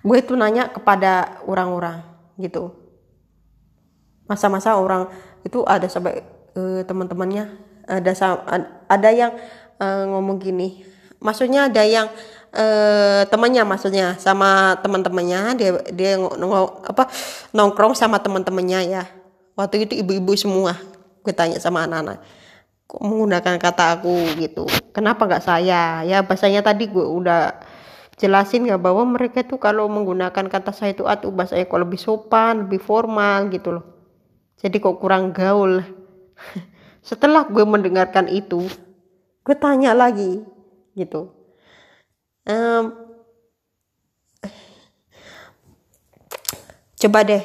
gue 0.00 0.16
itu 0.16 0.32
nanya 0.38 0.70
kepada 0.70 1.42
orang-orang 1.44 2.00
gitu. 2.38 2.72
Masa-masa 4.30 4.78
orang 4.78 5.10
itu 5.42 5.60
ada 5.66 5.84
sampai 5.90 6.22
uh, 6.56 6.80
teman-temannya 6.86 7.52
ada 7.84 8.12
ada 8.86 9.08
yang 9.10 9.34
uh, 9.82 10.04
ngomong 10.14 10.38
gini. 10.40 10.86
Maksudnya 11.18 11.66
ada 11.66 11.82
yang 11.82 12.06
uh, 12.54 13.22
temannya 13.28 13.62
maksudnya 13.66 14.16
sama 14.16 14.78
teman-temannya 14.80 15.40
dia 15.58 15.70
dia 15.92 16.12
nong, 16.16 16.86
apa 16.86 17.10
nongkrong 17.52 17.92
sama 17.98 18.22
teman-temannya 18.22 18.80
ya 18.86 19.04
waktu 19.56 19.88
itu 19.88 19.98
ibu-ibu 19.98 20.36
semua 20.36 20.76
gue 21.24 21.34
tanya 21.34 21.58
sama 21.58 21.88
anak-anak 21.88 22.22
kok 22.86 23.02
menggunakan 23.02 23.58
kata 23.58 23.98
aku 23.98 24.38
gitu? 24.38 24.64
Kenapa 24.94 25.26
nggak 25.26 25.42
saya? 25.42 26.06
Ya 26.06 26.22
bahasanya 26.22 26.62
tadi 26.62 26.86
gue 26.86 27.02
udah 27.02 27.58
jelasin 28.16 28.70
ya 28.70 28.78
bahwa 28.78 29.02
mereka 29.04 29.42
tuh 29.42 29.58
kalau 29.58 29.90
menggunakan 29.90 30.46
kata 30.46 30.72
saya 30.72 30.94
itu 30.94 31.04
atau 31.04 31.34
bahasanya 31.34 31.66
kok 31.66 31.82
lebih 31.82 32.00
sopan 32.00 32.70
lebih 32.70 32.78
formal 32.78 33.50
gitu 33.50 33.74
loh. 33.74 33.84
Jadi 34.56 34.78
kok 34.78 35.02
kurang 35.02 35.34
gaul. 35.34 35.82
Setelah 37.08 37.50
gue 37.50 37.66
mendengarkan 37.66 38.30
itu 38.30 38.70
gue 39.42 39.56
tanya 39.58 39.90
lagi 39.90 40.46
gitu. 40.94 41.34
Um, 42.46 42.94
coba 47.02 47.26
deh 47.26 47.42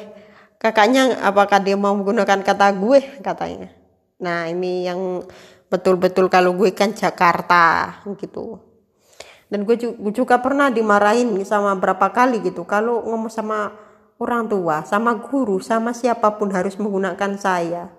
kakaknya 0.62 1.18
apakah 1.18 1.58
dia 1.58 1.74
mau 1.74 1.90
menggunakan 1.98 2.46
kata 2.46 2.70
gue? 2.78 3.18
Katanya. 3.18 3.74
Nah 4.22 4.46
ini 4.46 4.86
yang 4.86 5.26
betul-betul 5.66 6.30
kalau 6.30 6.54
gue 6.54 6.70
kan 6.70 6.94
Jakarta 6.94 7.98
gitu. 8.14 8.62
Dan 9.50 9.66
gue 9.66 9.74
juga 10.14 10.38
pernah 10.38 10.70
dimarahin 10.70 11.34
sama 11.42 11.74
berapa 11.74 12.14
kali 12.14 12.40
gitu. 12.46 12.62
Kalau 12.62 13.02
ngomong 13.02 13.28
sama 13.28 13.74
orang 14.22 14.46
tua 14.46 14.86
sama 14.86 15.18
guru 15.18 15.58
sama 15.58 15.90
siapa 15.90 16.38
pun 16.38 16.54
harus 16.54 16.78
menggunakan 16.78 17.34
saya. 17.36 17.90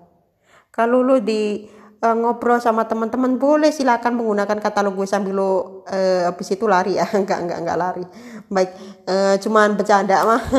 Kalau 0.71 1.03
lo 1.03 1.19
di 1.19 1.67
uh, 1.99 2.15
ngobrol 2.15 2.63
sama 2.63 2.87
teman-teman 2.87 3.35
boleh 3.37 3.69
silakan 3.75 4.17
menggunakan 4.17 4.57
katalog 4.57 4.95
gue 4.97 5.05
sambil 5.05 5.35
lo 5.35 5.51
uh, 5.51 6.31
habis 6.31 6.47
itu 6.55 6.63
lari. 6.63 6.95
Ya 6.95 7.05
enggak 7.19 7.43
enggak 7.43 7.59
enggak 7.59 7.77
lari. 7.77 8.05
Baik 8.47 8.71
uh, 9.11 9.35
cuman 9.43 9.75
bercanda 9.75 10.23
mah. 10.23 10.43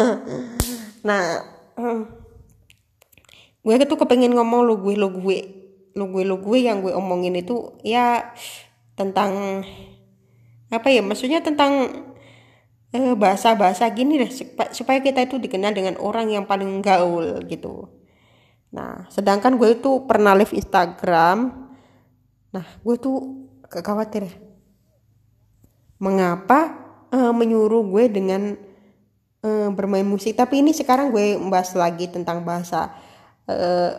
Nah 1.04 1.53
gue 3.64 3.74
tuh 3.88 3.98
kepengen 3.98 4.36
ngomong 4.36 4.62
lo 4.66 4.74
gue 4.78 4.94
lo 4.94 5.08
gue 5.10 5.38
lo 5.94 6.04
gue 6.10 6.22
lo 6.26 6.36
gue 6.38 6.58
yang 6.58 6.82
gue 6.84 6.92
omongin 6.92 7.38
itu 7.38 7.74
ya 7.86 8.34
tentang 8.94 9.62
apa 10.70 10.88
ya 10.90 11.02
maksudnya 11.02 11.42
tentang 11.42 12.04
bahasa-bahasa 12.94 13.90
gini 13.90 14.22
deh 14.22 14.30
supaya 14.70 15.02
kita 15.02 15.26
itu 15.26 15.42
dikenal 15.42 15.74
dengan 15.74 15.98
orang 15.98 16.30
yang 16.30 16.46
paling 16.46 16.78
gaul 16.78 17.42
gitu 17.50 17.90
Nah, 18.74 19.06
sedangkan 19.06 19.54
gue 19.54 19.78
itu 19.78 20.02
pernah 20.04 20.34
live 20.34 20.50
Instagram. 20.50 21.70
Nah, 22.50 22.66
gue 22.82 22.96
tuh 22.98 23.46
gak 23.70 23.86
khawatir 23.86 24.26
ya. 24.26 24.34
Mengapa 26.02 26.74
uh, 27.14 27.30
menyuruh 27.30 27.86
gue 27.86 28.04
dengan 28.10 28.58
uh, 29.44 29.68
bermain 29.76 30.08
musik? 30.08 30.32
Tapi 30.32 30.64
ini 30.64 30.72
sekarang 30.72 31.12
gue 31.12 31.36
membahas 31.36 31.76
lagi 31.76 32.08
tentang 32.08 32.42
bahasa 32.48 32.96
uh, 33.44 33.92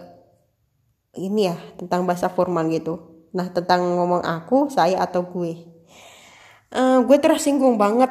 ini 1.14 1.54
ya, 1.54 1.56
tentang 1.78 2.10
bahasa 2.10 2.28
formal 2.28 2.66
gitu. 2.74 3.30
Nah, 3.32 3.54
tentang 3.54 3.86
ngomong 3.86 4.26
aku, 4.26 4.74
saya 4.74 5.06
atau 5.06 5.30
gue. 5.30 5.70
Uh, 6.74 7.06
gue 7.06 7.18
tersinggung 7.22 7.78
banget, 7.78 8.10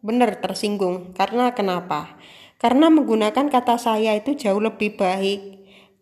bener 0.00 0.40
tersinggung. 0.40 1.12
Karena 1.12 1.52
kenapa? 1.52 2.16
Karena 2.56 2.88
menggunakan 2.88 3.52
kata 3.52 3.76
saya 3.76 4.16
itu 4.16 4.32
jauh 4.34 4.62
lebih 4.62 4.96
baik 4.96 5.52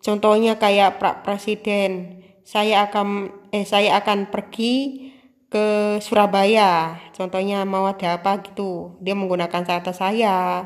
Contohnya 0.00 0.56
kayak 0.56 0.96
Pak 0.96 1.28
Presiden, 1.28 2.24
saya 2.40 2.88
akan 2.88 3.28
eh 3.52 3.68
saya 3.68 4.00
akan 4.00 4.32
pergi 4.32 5.09
ke 5.50 5.98
Surabaya. 5.98 7.02
Contohnya 7.12 7.66
mau 7.66 7.90
ada 7.90 8.16
apa 8.16 8.40
gitu, 8.46 8.96
dia 9.02 9.18
menggunakan 9.18 9.66
kata 9.66 9.92
saya. 9.92 10.64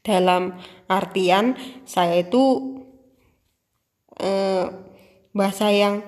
Dalam 0.00 0.56
artian 0.88 1.58
saya 1.84 2.24
itu 2.24 2.42
eh, 4.16 4.64
bahasa 5.36 5.68
yang 5.68 6.00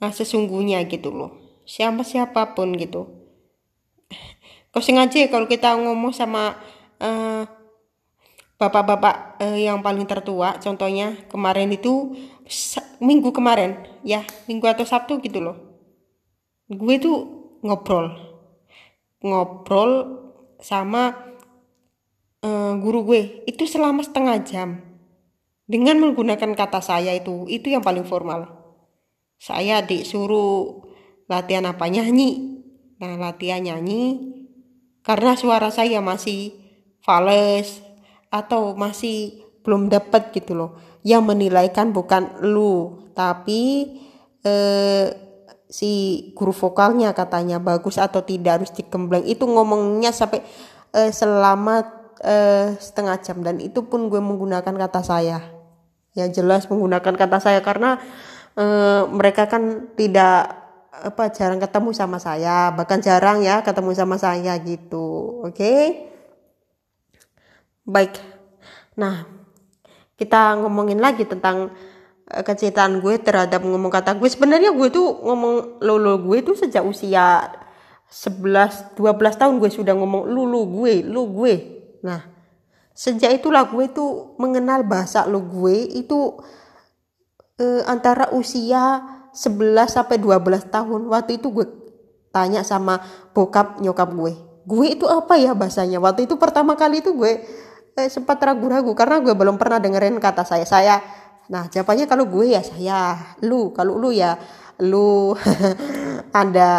eh, 0.00 0.12
sesungguhnya 0.14 0.80
gitu 0.88 1.12
loh. 1.12 1.60
Siapa 1.66 2.06
siapa 2.06 2.56
pun 2.56 2.72
gitu. 2.78 3.10
Kau 4.72 4.82
sengaja 4.82 5.28
kalau 5.28 5.50
kita 5.50 5.76
ngomong 5.76 6.14
sama 6.14 6.56
eh, 7.02 7.44
bapak-bapak 8.54 9.42
eh, 9.42 9.66
yang 9.66 9.82
paling 9.82 10.06
tertua 10.06 10.56
contohnya 10.62 11.18
kemarin 11.26 11.74
itu 11.74 12.14
minggu 13.02 13.34
kemarin 13.34 13.82
ya 14.06 14.22
minggu 14.46 14.64
atau 14.70 14.86
sabtu 14.86 15.18
gitu 15.18 15.42
loh 15.42 15.63
gue 16.68 16.94
tuh 17.00 17.18
ngobrol. 17.64 18.12
Ngobrol 19.24 19.92
sama 20.60 21.12
eh, 22.44 22.72
guru 22.80 23.00
gue. 23.08 23.44
Itu 23.48 23.64
selama 23.68 24.04
setengah 24.04 24.36
jam. 24.44 24.70
Dengan 25.64 25.96
menggunakan 25.96 26.52
kata 26.52 26.84
saya 26.84 27.16
itu 27.16 27.48
itu 27.48 27.72
yang 27.72 27.80
paling 27.80 28.04
formal. 28.04 28.52
Saya 29.40 29.80
disuruh 29.80 30.84
latihan 31.28 31.64
apa 31.68 31.88
nyanyi. 31.88 32.60
Nah 33.00 33.16
latihan 33.16 33.64
nyanyi. 33.64 34.32
Karena 35.04 35.36
suara 35.36 35.68
saya 35.68 36.00
masih 36.00 36.56
fales 37.04 37.84
atau 38.32 38.72
masih 38.76 39.44
belum 39.64 39.88
dapat 39.88 40.32
gitu 40.36 40.52
loh. 40.56 40.70
Yang 41.04 41.22
menilaikan 41.32 41.92
bukan 41.92 42.44
lu 42.44 43.04
tapi 43.16 43.88
eh, 44.44 45.23
si 45.74 45.90
guru 46.38 46.54
vokalnya 46.54 47.10
katanya 47.18 47.58
bagus 47.58 47.98
atau 47.98 48.22
tidak 48.22 48.62
harus 48.62 48.70
dikembleng 48.70 49.26
itu 49.26 49.42
ngomongnya 49.42 50.14
sampai 50.14 50.38
eh, 50.94 51.10
selama 51.10 51.82
eh, 52.22 52.78
setengah 52.78 53.18
jam. 53.18 53.42
Dan 53.42 53.58
itu 53.58 53.82
pun 53.90 54.06
gue 54.06 54.22
menggunakan 54.22 54.70
kata 54.86 55.02
saya. 55.02 55.42
Ya 56.14 56.30
jelas 56.30 56.70
menggunakan 56.70 57.18
kata 57.18 57.42
saya 57.42 57.58
karena 57.66 57.98
eh, 58.54 59.02
mereka 59.10 59.50
kan 59.50 59.90
tidak 59.98 60.62
apa 60.94 61.34
jarang 61.34 61.58
ketemu 61.58 61.90
sama 61.90 62.22
saya. 62.22 62.70
Bahkan 62.70 63.02
jarang 63.02 63.42
ya 63.42 63.66
ketemu 63.66 63.90
sama 63.98 64.14
saya 64.14 64.54
gitu. 64.62 65.42
Oke? 65.42 65.58
Okay? 65.58 65.82
Baik. 67.82 68.14
Nah, 68.94 69.26
kita 70.14 70.54
ngomongin 70.62 71.02
lagi 71.02 71.26
tentang 71.26 71.74
uh, 71.74 71.93
kecintaan 72.24 73.04
gue 73.04 73.20
terhadap 73.20 73.60
ngomong 73.60 73.92
kata 73.92 74.16
gue. 74.16 74.28
Sebenarnya 74.28 74.72
gue 74.72 74.88
tuh 74.88 75.20
ngomong 75.20 75.84
lulu 75.84 76.32
gue 76.32 76.38
tuh 76.40 76.56
sejak 76.56 76.80
usia 76.84 77.52
11 78.08 78.96
12 78.96 79.40
tahun 79.40 79.54
gue 79.60 79.70
sudah 79.72 79.92
ngomong 79.92 80.28
lulu 80.28 80.80
gue, 80.80 81.04
lu 81.04 81.28
gue. 81.36 81.54
Nah, 82.00 82.24
sejak 82.96 83.42
itulah 83.42 83.68
gue 83.68 83.92
tuh 83.92 84.38
mengenal 84.40 84.86
bahasa 84.88 85.28
lu 85.28 85.44
gue 85.44 85.76
itu 85.92 86.40
uh, 87.60 87.82
antara 87.84 88.32
usia 88.32 89.04
11 89.36 89.92
sampai 89.92 90.16
12 90.16 90.72
tahun. 90.72 91.00
Waktu 91.12 91.42
itu 91.42 91.52
gue 91.52 91.66
tanya 92.32 92.64
sama 92.64 93.04
bokap 93.36 93.84
nyokap 93.84 94.08
gue. 94.16 94.32
Gue 94.64 94.96
itu 94.96 95.04
apa 95.04 95.36
ya 95.36 95.52
bahasanya? 95.52 96.00
Waktu 96.00 96.24
itu 96.24 96.40
pertama 96.40 96.72
kali 96.72 97.04
itu 97.04 97.12
gue 97.12 97.44
eh, 97.94 98.08
sempat 98.08 98.40
ragu-ragu 98.40 98.96
karena 98.96 99.20
gue 99.20 99.34
belum 99.36 99.60
pernah 99.60 99.78
dengerin 99.78 100.18
kata 100.18 100.42
saya 100.42 100.64
saya 100.64 100.98
nah 101.48 101.68
jawabannya 101.68 102.06
kalau 102.08 102.24
gue 102.28 102.56
ya 102.56 102.62
saya 102.64 103.16
lu. 103.44 103.70
Kalau 103.76 104.00
lu 104.00 104.10
ya 104.14 104.38
lu. 104.80 105.36
Anda 106.40 106.70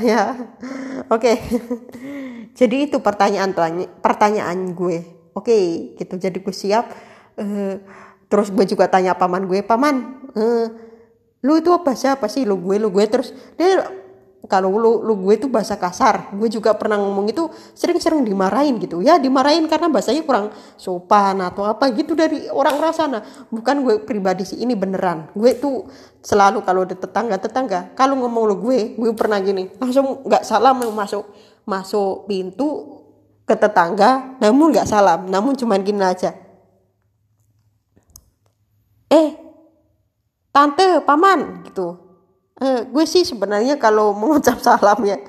ya. 0.00 0.22
Oke. 1.10 1.38
Jadi 2.58 2.90
itu 2.90 3.02
pertanyaan 3.02 3.50
pertanyaan 3.98 4.72
gue. 4.72 5.30
Oke 5.34 5.92
gitu. 5.98 6.14
Jadi 6.18 6.38
gue 6.38 6.54
siap 6.54 6.90
uh, 7.40 7.74
terus 8.30 8.48
gue 8.54 8.64
juga 8.66 8.86
tanya 8.88 9.14
paman 9.18 9.44
gue 9.46 9.60
paman 9.66 9.94
uh, 10.34 10.66
lu 11.44 11.60
itu 11.60 11.70
apa? 11.74 11.92
Siapa 11.92 12.30
sih? 12.30 12.46
Lu 12.46 12.58
gue 12.62 12.78
lu 12.78 12.88
gue. 12.94 13.04
Terus 13.10 13.34
dia 13.58 13.82
kalau 14.44 14.76
lu, 14.76 15.00
lu 15.00 15.16
gue 15.24 15.40
tuh 15.40 15.48
bahasa 15.48 15.80
kasar. 15.80 16.28
Gue 16.36 16.52
juga 16.52 16.76
pernah 16.76 17.00
ngomong 17.00 17.32
itu 17.32 17.48
sering-sering 17.72 18.20
dimarahin 18.28 18.76
gitu. 18.76 19.00
Ya 19.00 19.16
dimarahin 19.16 19.64
karena 19.64 19.88
bahasanya 19.88 20.20
kurang 20.20 20.52
sopan 20.76 21.40
atau 21.40 21.64
apa 21.64 21.88
gitu 21.96 22.12
dari 22.12 22.44
orang-orang 22.52 22.92
sana. 22.92 23.18
Bukan 23.48 23.80
gue 23.80 23.94
pribadi 24.04 24.44
sih 24.44 24.60
ini 24.60 24.76
beneran. 24.76 25.32
Gue 25.32 25.56
tuh 25.56 25.88
selalu 26.24 26.64
kalau 26.64 26.88
ada 26.88 26.96
tetangga-tetangga 26.96 27.92
kalau 27.92 28.16
ngomong 28.16 28.48
lu 28.48 28.56
gue 28.64 28.96
gue 28.96 29.12
pernah 29.12 29.36
gini 29.44 29.68
langsung 29.76 30.24
nggak 30.24 30.40
salam 30.40 30.80
masuk 30.80 31.28
masuk 31.68 32.24
pintu 32.24 32.96
ke 33.44 33.52
tetangga 33.52 34.40
namun 34.40 34.72
nggak 34.72 34.88
salam 34.88 35.28
namun 35.28 35.52
cuman 35.52 35.80
gini 35.84 36.00
aja. 36.00 36.32
Eh 39.08 39.36
tante 40.52 41.00
paman 41.04 41.64
gitu 41.68 42.03
eh, 42.64 42.80
gue 42.88 43.04
sih 43.04 43.28
sebenarnya 43.28 43.76
kalau 43.76 44.16
mengucap 44.16 44.56
salam 44.64 45.04
ya 45.04 45.20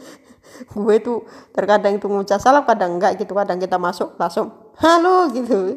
gue 0.84 0.96
tuh 1.00 1.24
terkadang 1.56 1.96
itu 1.96 2.06
mengucap 2.06 2.38
salam 2.38 2.62
kadang 2.68 3.00
enggak 3.00 3.16
gitu 3.16 3.32
kadang 3.32 3.56
kita 3.56 3.80
masuk 3.80 4.14
langsung 4.20 4.52
halo 4.78 5.32
gitu. 5.32 5.76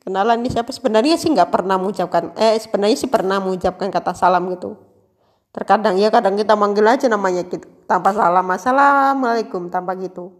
Kenalan 0.00 0.40
ini 0.40 0.48
siapa? 0.48 0.72
Sebenarnya 0.72 1.20
sih 1.20 1.28
nggak 1.28 1.52
pernah 1.52 1.76
mengucapkan 1.76 2.32
eh 2.40 2.56
sebenarnya 2.56 2.96
sih 2.96 3.10
pernah 3.12 3.36
mengucapkan 3.36 3.92
kata 3.92 4.16
salam 4.16 4.48
gitu. 4.48 4.80
Terkadang 5.52 6.00
ya 6.00 6.08
kadang 6.08 6.38
kita 6.40 6.56
manggil 6.56 6.86
aja 6.88 7.10
namanya 7.10 7.44
gitu 7.44 7.66
tanpa 7.84 8.16
salam 8.16 8.46
assalamualaikum 8.48 9.68
tanpa 9.68 9.92
gitu. 10.00 10.32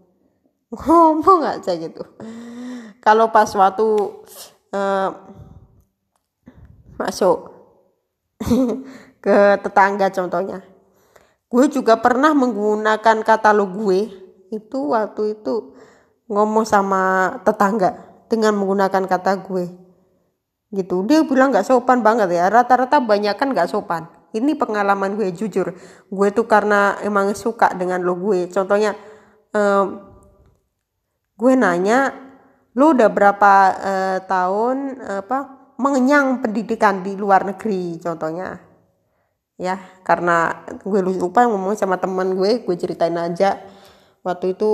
Ngomong 0.73 1.45
aja 1.45 1.77
gitu. 1.77 2.01
Kalau 3.01 3.29
pas 3.29 3.49
waktu 3.53 3.87
uh, 4.73 5.09
masuk 6.97 7.49
ke 9.21 9.61
tetangga 9.61 10.09
contohnya. 10.09 10.65
Gue 11.47 11.69
juga 11.69 12.01
pernah 12.01 12.33
menggunakan 12.33 13.21
kata 13.21 13.53
lo 13.53 13.69
gue 13.69 14.09
itu 14.51 14.79
waktu 14.91 15.39
itu 15.39 15.77
ngomong 16.31 16.63
sama 16.63 17.35
tetangga 17.43 18.23
dengan 18.27 18.57
menggunakan 18.57 19.03
kata 19.05 19.31
gue. 19.45 19.65
Gitu. 20.71 20.95
Dia 21.05 21.21
bilang 21.27 21.51
nggak 21.51 21.67
sopan 21.67 22.01
banget 22.01 22.31
ya. 22.31 22.47
Rata-rata 22.47 23.03
banyak 23.03 23.35
kan 23.35 23.51
nggak 23.51 23.67
sopan. 23.67 24.07
Ini 24.31 24.55
pengalaman 24.55 25.19
gue 25.19 25.27
jujur. 25.35 25.75
Gue 26.07 26.27
tuh 26.31 26.47
karena 26.47 26.95
emang 27.03 27.35
suka 27.35 27.75
dengan 27.75 27.99
lo 27.99 28.15
gue. 28.15 28.47
Contohnya 28.47 28.95
um, 29.51 29.99
gue 31.35 31.53
nanya 31.59 32.15
lo 32.71 32.95
udah 32.95 33.09
berapa 33.11 33.53
uh, 33.75 34.17
tahun 34.23 35.03
apa 35.03 35.37
mengenyang 35.75 36.39
pendidikan 36.39 37.03
di 37.03 37.19
luar 37.19 37.43
negeri? 37.43 37.99
Contohnya 37.99 38.70
ya 39.61 39.77
karena 40.01 40.65
gue 40.81 41.05
lupa 41.05 41.45
ngomong 41.45 41.77
sama 41.77 42.01
teman 42.01 42.33
gue 42.33 42.65
gue 42.65 42.75
ceritain 42.81 43.13
aja. 43.13 43.61
Waktu 44.25 44.57
itu 44.57 44.69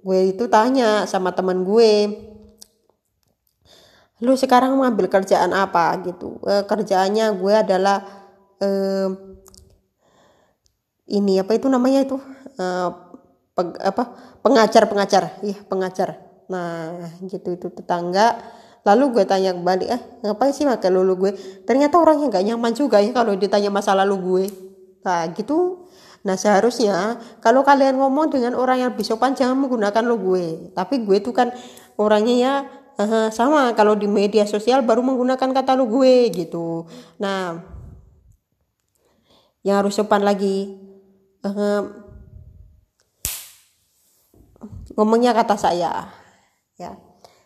gue 0.00 0.18
itu 0.32 0.48
tanya 0.48 1.04
sama 1.04 1.36
teman 1.36 1.60
gue 1.68 1.92
lu 4.24 4.32
sekarang 4.40 4.80
mengambil 4.80 5.12
kerjaan 5.12 5.52
apa? 5.52 6.00
Gitu. 6.00 6.40
E, 6.40 6.64
kerjaannya 6.64 7.36
gue 7.36 7.54
adalah 7.54 8.00
e, 8.56 8.68
ini 11.12 11.44
apa 11.44 11.52
itu 11.52 11.68
namanya 11.68 12.08
itu? 12.08 12.16
E, 12.56 12.66
peg, 13.52 13.76
apa? 13.84 14.16
Pengajar 14.40 14.88
pengajar 14.88 15.24
iya 15.44 15.60
pengajar. 15.68 16.16
Nah 16.48 17.12
gitu 17.28 17.52
itu 17.52 17.68
tetangga 17.68 18.40
lalu 18.84 19.04
gue 19.16 19.24
tanya 19.24 19.56
kembali 19.56 19.84
eh 19.88 20.00
ngapain 20.20 20.52
sih 20.52 20.68
pakai 20.68 20.92
lulu 20.92 21.26
gue? 21.26 21.32
Ternyata 21.64 21.96
orangnya 21.96 22.28
nggak 22.28 22.44
nyaman 22.52 22.72
juga 22.76 23.00
ya 23.00 23.10
kalau 23.16 23.32
ditanya 23.34 23.72
masa 23.72 23.96
lalu 23.96 24.16
gue. 24.20 24.44
Nah 25.04 25.24
gitu. 25.32 25.88
Nah 26.24 26.36
seharusnya 26.36 27.20
kalau 27.40 27.64
kalian 27.64 27.96
ngomong 28.00 28.32
dengan 28.32 28.52
orang 28.56 28.80
yang 28.80 28.88
lebih 28.92 29.04
sopan 29.04 29.32
jangan 29.32 29.56
menggunakan 29.56 30.04
lo 30.04 30.16
gue. 30.20 30.72
Tapi 30.76 31.04
gue 31.04 31.16
itu 31.20 31.32
kan 31.32 31.52
orangnya 31.96 32.34
ya 32.36 32.54
uh, 33.00 33.28
sama 33.32 33.72
kalau 33.72 33.96
di 33.96 34.08
media 34.08 34.44
sosial 34.44 34.84
baru 34.84 35.00
menggunakan 35.04 35.52
kata 35.52 35.76
lo 35.76 35.88
gue 35.88 36.28
gitu. 36.32 36.88
Nah 37.20 37.60
yang 39.64 39.80
harus 39.80 39.96
sopan 39.96 40.20
lagi 40.24 40.76
uh, 41.40 41.82
ngomongnya 44.96 45.32
kata 45.32 45.56
saya 45.56 46.08
ya 46.76 46.92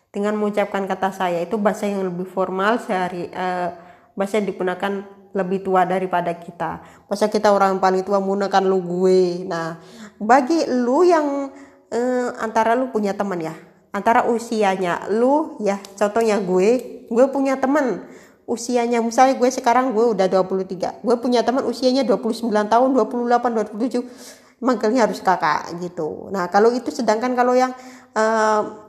dengan 0.09 0.33
mengucapkan 0.37 0.89
kata 0.89 1.13
saya 1.13 1.39
itu 1.45 1.57
bahasa 1.61 1.85
yang 1.85 2.05
lebih 2.05 2.25
formal 2.25 2.81
sehari 2.81 3.29
uh, 3.29 3.69
bahasa 4.17 4.41
yang 4.41 4.49
digunakan 4.49 5.05
lebih 5.29 5.61
tua 5.61 5.85
daripada 5.85 6.33
kita. 6.33 6.81
Bahasa 7.05 7.29
kita 7.29 7.53
orang 7.53 7.77
paling 7.77 8.01
tua 8.01 8.17
menggunakan 8.17 8.65
lu 8.65 8.81
gue. 8.81 9.45
Nah 9.45 9.77
bagi 10.17 10.65
lu 10.65 11.05
yang 11.05 11.53
uh, 11.93 12.29
antara 12.41 12.73
lu 12.73 12.89
punya 12.89 13.13
teman 13.13 13.37
ya 13.37 13.53
antara 13.89 14.25
usianya 14.29 15.09
lu 15.09 15.57
ya 15.61 15.81
contohnya 15.97 16.37
gue 16.37 16.69
gue 17.09 17.25
punya 17.33 17.57
teman 17.57 18.05
usianya 18.45 19.01
misalnya 19.01 19.37
gue 19.37 19.49
sekarang 19.49 19.93
gue 19.93 20.05
udah 20.13 20.29
23 20.29 21.05
gue 21.05 21.15
punya 21.17 21.41
teman 21.41 21.65
usianya 21.65 22.05
29 22.05 22.49
tahun 22.49 22.89
28 22.93 23.73
27 23.73 24.59
manggilnya 24.59 25.07
harus 25.07 25.23
kakak 25.23 25.71
gitu. 25.79 26.27
Nah 26.35 26.51
kalau 26.51 26.69
itu 26.75 26.91
sedangkan 26.91 27.31
kalau 27.31 27.55
yang 27.55 27.71
uh, 28.11 28.88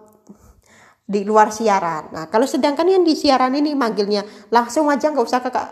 di 1.10 1.26
luar 1.26 1.50
siaran. 1.50 2.14
Nah, 2.14 2.24
kalau 2.30 2.46
sedangkan 2.46 2.86
yang 2.86 3.02
di 3.02 3.18
siaran 3.18 3.50
ini 3.58 3.74
manggilnya 3.74 4.22
langsung 4.54 4.86
aja 4.86 5.10
nggak 5.10 5.26
usah 5.26 5.42
kakak 5.42 5.66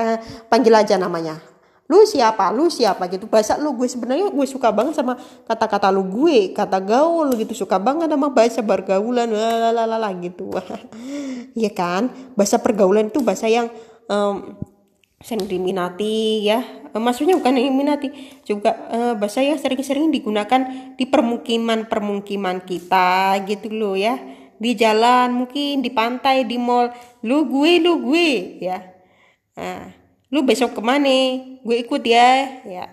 eh, 0.00 0.18
panggil 0.48 0.72
aja 0.72 0.96
namanya. 0.96 1.36
Lu 1.84 2.00
siapa? 2.08 2.48
Lu 2.48 2.72
siapa 2.72 3.04
gitu. 3.12 3.28
Bahasa 3.28 3.60
lu 3.60 3.76
gue 3.76 3.84
sebenarnya 3.84 4.32
gue 4.32 4.46
suka 4.48 4.72
banget 4.72 4.96
sama 4.96 5.20
kata-kata 5.44 5.92
lu 5.92 6.08
gue, 6.08 6.56
kata 6.56 6.80
gaul 6.80 7.28
gitu. 7.36 7.52
Suka 7.52 7.76
banget 7.76 8.08
sama 8.08 8.32
bahasa 8.32 8.64
pergaulan 8.64 9.28
lalala 9.28 10.08
gitu. 10.16 10.48
Iya 11.50 11.74
kan? 11.74 12.14
Bahasa 12.38 12.62
pergaulan 12.62 13.10
itu 13.10 13.26
bahasa 13.26 13.50
yang 13.50 13.74
um, 14.06 14.54
sering 15.18 15.50
diminati 15.50 16.46
ya. 16.46 16.62
Maksudnya 16.94 17.34
bukan 17.34 17.58
diminati, 17.58 18.06
juga 18.46 18.70
uh, 18.86 19.18
bahasa 19.18 19.42
yang 19.42 19.58
sering-sering 19.58 20.14
digunakan 20.14 20.94
di 20.94 21.10
permukiman-permukiman 21.10 22.62
kita 22.62 23.34
gitu 23.50 23.66
loh 23.74 23.98
ya 23.98 24.14
di 24.60 24.76
jalan 24.76 25.32
mungkin 25.32 25.80
di 25.80 25.88
pantai 25.88 26.44
di 26.44 26.60
mall. 26.60 26.92
Lu 27.24 27.48
gue 27.48 27.80
lu 27.80 28.04
gue 28.04 28.60
ya. 28.60 28.78
Nah, 29.56 29.88
lu 30.28 30.44
besok 30.44 30.76
ke 30.76 30.82
mana 30.84 31.40
gue 31.64 31.76
ikut 31.80 32.04
ya 32.04 32.60
ya. 32.68 32.86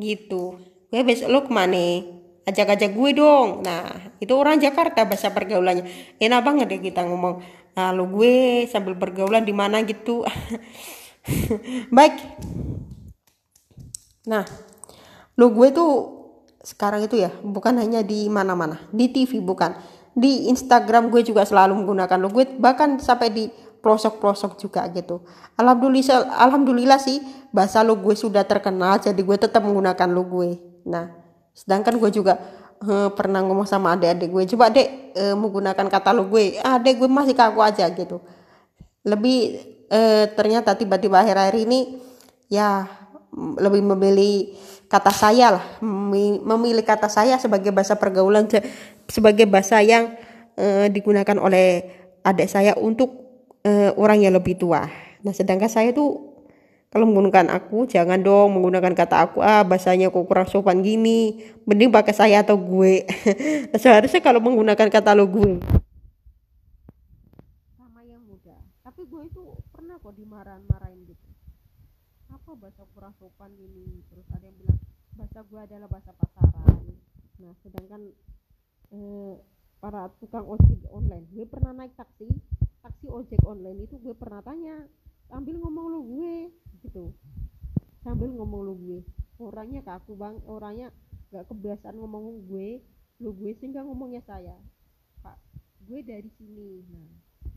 Gitu. 0.00 0.56
Gue 0.88 1.00
besok 1.04 1.28
lu 1.28 1.40
ke 1.44 1.52
mana 1.52 2.00
ajak-ajak 2.48 2.90
gue 2.96 3.10
dong. 3.20 3.60
Nah 3.60 4.16
itu 4.16 4.32
orang 4.32 4.56
Jakarta 4.56 5.04
bahasa 5.04 5.28
pergaulannya. 5.28 5.84
Enak 6.16 6.40
banget 6.40 6.66
ya 6.72 6.78
kita 6.80 7.04
ngomong. 7.04 7.44
Nah, 7.74 7.90
lu 7.90 8.06
gue 8.06 8.64
sambil 8.70 8.96
pergaulan 8.96 9.44
di 9.44 9.52
mana 9.52 9.84
gitu. 9.84 10.24
Baik. 11.96 12.16
Nah 14.24 14.48
lu 15.36 15.52
gue 15.52 15.68
tuh 15.68 15.92
sekarang 16.64 17.04
itu 17.04 17.20
ya 17.20 17.28
bukan 17.44 17.76
hanya 17.76 18.00
di 18.00 18.24
mana-mana. 18.32 18.80
Di 18.88 19.12
TV 19.12 19.44
bukan 19.44 19.76
di 20.14 20.48
Instagram 20.48 21.10
gue 21.10 21.26
juga 21.26 21.42
selalu 21.42 21.82
menggunakan 21.82 22.18
lo. 22.18 22.30
Bahkan 22.32 23.02
sampai 23.02 23.28
di 23.34 23.44
pelosok-pelosok 23.84 24.56
juga 24.56 24.88
gitu. 24.88 25.20
Alhamdulillah 25.60 26.40
alhamdulillah 26.40 26.96
sih 26.96 27.20
bahasa 27.52 27.84
lo 27.84 28.00
gue 28.00 28.16
sudah 28.16 28.48
terkenal 28.48 28.96
jadi 28.96 29.20
gue 29.20 29.36
tetap 29.36 29.60
menggunakan 29.60 30.08
lo 30.08 30.24
gue. 30.24 30.56
Nah 30.88 31.12
sedangkan 31.52 32.00
gue 32.00 32.10
juga 32.10 32.40
uh, 32.80 33.12
pernah 33.12 33.44
ngomong 33.44 33.68
sama 33.68 33.92
adik-adik 33.92 34.32
gue 34.32 34.42
coba 34.56 34.72
dek 34.72 34.88
uh, 35.20 35.36
menggunakan 35.36 35.86
kata 35.92 36.16
lo 36.16 36.24
gue. 36.32 36.56
Adik 36.64 37.04
gue 37.04 37.10
masih 37.12 37.36
kaku 37.36 37.60
aja 37.60 37.84
gitu. 37.92 38.24
Lebih 39.04 39.60
uh, 39.92 40.32
ternyata 40.32 40.72
tiba-tiba 40.72 41.20
akhir-akhir 41.20 41.56
ini 41.68 42.00
ya 42.48 42.88
lebih 43.34 43.82
memilih 43.82 44.54
kata 44.86 45.10
saya 45.10 45.58
lah 45.58 45.64
memilih 46.46 46.86
kata 46.86 47.10
saya 47.10 47.34
sebagai 47.34 47.74
bahasa 47.74 47.98
pergaulan 47.98 48.46
sebagai 49.14 49.46
bahasa 49.46 49.78
yang 49.78 50.18
uh, 50.58 50.90
digunakan 50.90 51.38
oleh 51.38 51.86
adik 52.26 52.50
saya 52.50 52.74
untuk 52.74 53.14
uh, 53.62 53.94
orang 53.94 54.26
yang 54.26 54.34
lebih 54.34 54.58
tua. 54.58 54.90
Nah, 55.22 55.30
sedangkan 55.30 55.70
saya 55.70 55.94
tuh 55.94 56.34
kalau 56.90 57.06
menggunakan 57.10 57.50
aku 57.50 57.90
jangan 57.90 58.22
dong 58.22 58.54
menggunakan 58.54 58.94
kata 58.94 59.26
aku 59.26 59.42
ah 59.42 59.66
bahasanya 59.66 60.10
kok 60.10 60.26
kurang 60.26 60.50
sopan 60.50 60.82
gini. 60.82 61.46
Mending 61.62 61.94
pakai 61.94 62.14
saya 62.14 62.42
atau 62.42 62.58
gue. 62.58 63.06
Nah, 63.70 63.78
seharusnya 63.78 64.18
kalau 64.18 64.42
menggunakan 64.42 64.90
kata 64.90 65.14
lo 65.14 65.30
gue 65.30 65.62
sama 67.78 68.02
yang 68.02 68.22
muda. 68.26 68.58
Tapi 68.82 69.06
gue 69.06 69.22
itu 69.30 69.42
pernah 69.70 69.98
kok 69.98 70.14
dimarahin-marahin 70.14 71.02
gitu. 71.06 71.28
Apa 72.30 72.54
bahasa 72.58 72.82
kurang 72.94 73.14
sopan 73.18 73.50
gini? 73.54 74.02
Terus 74.10 74.26
ada 74.34 74.42
yang 74.46 74.58
bilang 74.58 74.78
bahasa 75.14 75.38
gue 75.42 75.60
adalah 75.62 75.88
bahasa 75.90 76.10
pasaran. 76.14 76.82
Nah 77.42 77.54
sedangkan 77.66 78.14
eh, 78.94 79.34
para 79.82 80.08
tukang 80.22 80.46
ojek 80.46 80.80
online. 80.88 81.26
Gue 81.34 81.44
pernah 81.44 81.74
naik 81.74 81.92
taksi 81.98 82.30
taksi 82.84 83.08
ojek 83.08 83.40
online 83.48 83.88
itu 83.88 83.96
gue 83.96 84.12
pernah 84.12 84.44
tanya 84.44 84.84
sambil 85.28 85.56
ngomong 85.60 85.86
lu 85.92 86.00
gue 86.16 86.34
gitu. 86.84 87.12
Sambil 88.04 88.32
ngomong 88.32 88.60
lu 88.64 88.74
gue. 88.80 89.00
Orangnya 89.40 89.82
kaku 89.82 90.14
bang 90.14 90.36
orangnya 90.46 90.88
gak 91.34 91.50
kebiasaan 91.50 91.98
ngomong 91.98 92.46
gue 92.46 92.80
lu 93.18 93.30
gue 93.34 93.52
sehingga 93.60 93.82
ngomongnya 93.84 94.22
saya. 94.24 94.56
Pak 95.20 95.36
gue 95.84 96.00
dari 96.00 96.30
sini. 96.40 96.84
Nah 96.88 97.08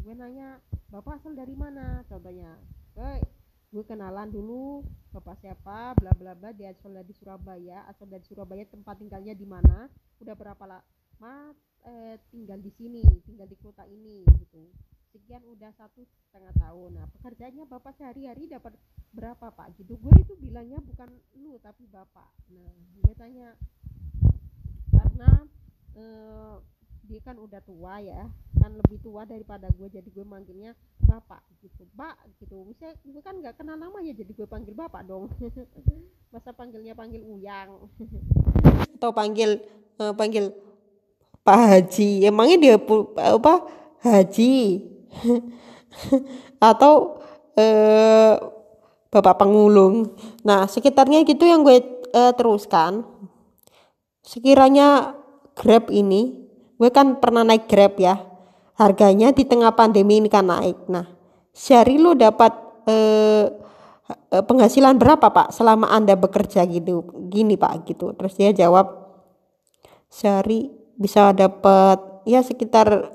gue 0.03 0.13
nanya 0.15 0.59
bapak 0.91 1.23
asal 1.23 1.35
dari 1.35 1.55
mana? 1.55 2.03
Contohnya 2.07 2.55
gue 2.95 3.23
gue 3.67 3.83
kenalan 3.83 4.31
dulu 4.31 4.83
bapak 5.11 5.39
siapa? 5.43 5.95
Bla 5.99 6.11
bla 6.15 6.35
bla 6.35 6.55
dia 6.55 6.71
asal 6.71 6.91
dari 6.95 7.11
Surabaya 7.15 7.83
asal 7.91 8.07
dari 8.07 8.23
Surabaya 8.27 8.63
tempat 8.67 8.99
tinggalnya 8.99 9.35
di 9.35 9.43
mana 9.43 9.91
udah 10.23 10.35
berapa 10.35 10.63
lah 10.63 10.81
ma 11.17 11.49
eh, 11.85 12.15
tinggal 12.29 12.59
di 12.61 12.71
sini 12.77 13.01
tinggal 13.25 13.47
di 13.49 13.57
kota 13.57 13.83
ini 13.87 14.21
gitu. 14.43 14.69
Sekian 15.13 15.41
udah 15.49 15.71
satu 15.73 16.03
setengah 16.29 16.53
tahun. 16.61 16.99
Nah 16.99 17.05
pekerjaannya 17.17 17.63
bapak 17.65 17.95
sehari-hari 17.97 18.45
dapat 18.45 18.75
berapa 19.15 19.49
pak? 19.49 19.73
Gitu. 19.79 19.97
Gue 19.97 20.13
itu 20.21 20.33
bilangnya 20.37 20.77
bukan 20.83 21.09
lu 21.39 21.57
tapi 21.63 21.89
bapak. 21.89 22.29
Nah 22.53 22.69
gue 23.01 23.13
tanya 23.17 23.55
karena 24.93 25.29
eh, 25.97 26.55
dia 27.07 27.19
kan 27.23 27.39
udah 27.39 27.63
tua 27.63 28.03
ya 28.03 28.27
kan 28.59 28.75
lebih 28.75 28.99
tua 28.99 29.23
daripada 29.23 29.71
gue 29.71 29.87
jadi 29.87 30.09
gue 30.11 30.25
manggilnya 30.27 30.75
bapak 31.01 31.39
gitu. 31.63 31.87
Pak 31.95 32.19
gitu. 32.43 32.67
Misalnya 32.67 32.99
gue 32.99 33.21
kan 33.23 33.35
nggak 33.39 33.55
kenal 33.57 33.79
namanya 33.79 34.11
jadi 34.11 34.31
gue 34.35 34.47
panggil 34.49 34.75
bapak 34.75 35.07
dong. 35.07 35.31
Masa 36.35 36.51
panggilnya 36.51 36.93
panggil 36.93 37.23
uyang? 37.23 37.87
Atau 38.99 39.15
panggil 39.15 39.63
uh, 40.03 40.13
panggil 40.13 40.51
Pak 41.47 41.55
Haji. 41.55 42.27
Emangnya 42.27 42.57
dia 42.59 42.75
apa 43.23 43.63
Haji? 44.03 44.83
Atau 46.59 47.23
uh, 47.55 48.33
Bapak 49.07 49.39
Pengulung. 49.39 50.11
Nah 50.43 50.67
sekitarnya 50.67 51.23
gitu 51.23 51.47
yang 51.47 51.63
gue 51.63 51.79
uh, 52.11 52.35
teruskan. 52.35 53.07
Sekiranya 54.27 55.15
Grab 55.55 55.87
ini 55.87 56.45
gue 56.77 56.89
kan 56.93 57.17
pernah 57.17 57.41
naik 57.47 57.65
grab 57.71 57.95
ya. 57.97 58.19
Harganya 58.77 59.33
di 59.33 59.41
tengah 59.41 59.73
pandemi 59.73 60.21
ini 60.21 60.29
kan 60.29 60.45
naik. 60.45 60.85
Nah 60.91 61.07
sehari 61.49 61.97
lo 61.97 62.13
dapat 62.13 62.53
eh, 62.85 63.49
eh, 64.35 64.43
penghasilan 64.45 65.01
berapa 65.01 65.33
pak 65.33 65.49
selama 65.49 65.89
anda 65.89 66.13
bekerja 66.13 66.61
gitu 66.69 67.07
gini 67.31 67.57
pak 67.57 67.89
gitu. 67.89 68.13
Terus 68.13 68.37
dia 68.37 68.53
jawab 68.53 69.17
sehari 70.13 70.69
bisa 70.97 71.31
dapat 71.31 72.25
ya 72.25 72.41
sekitar 72.41 73.13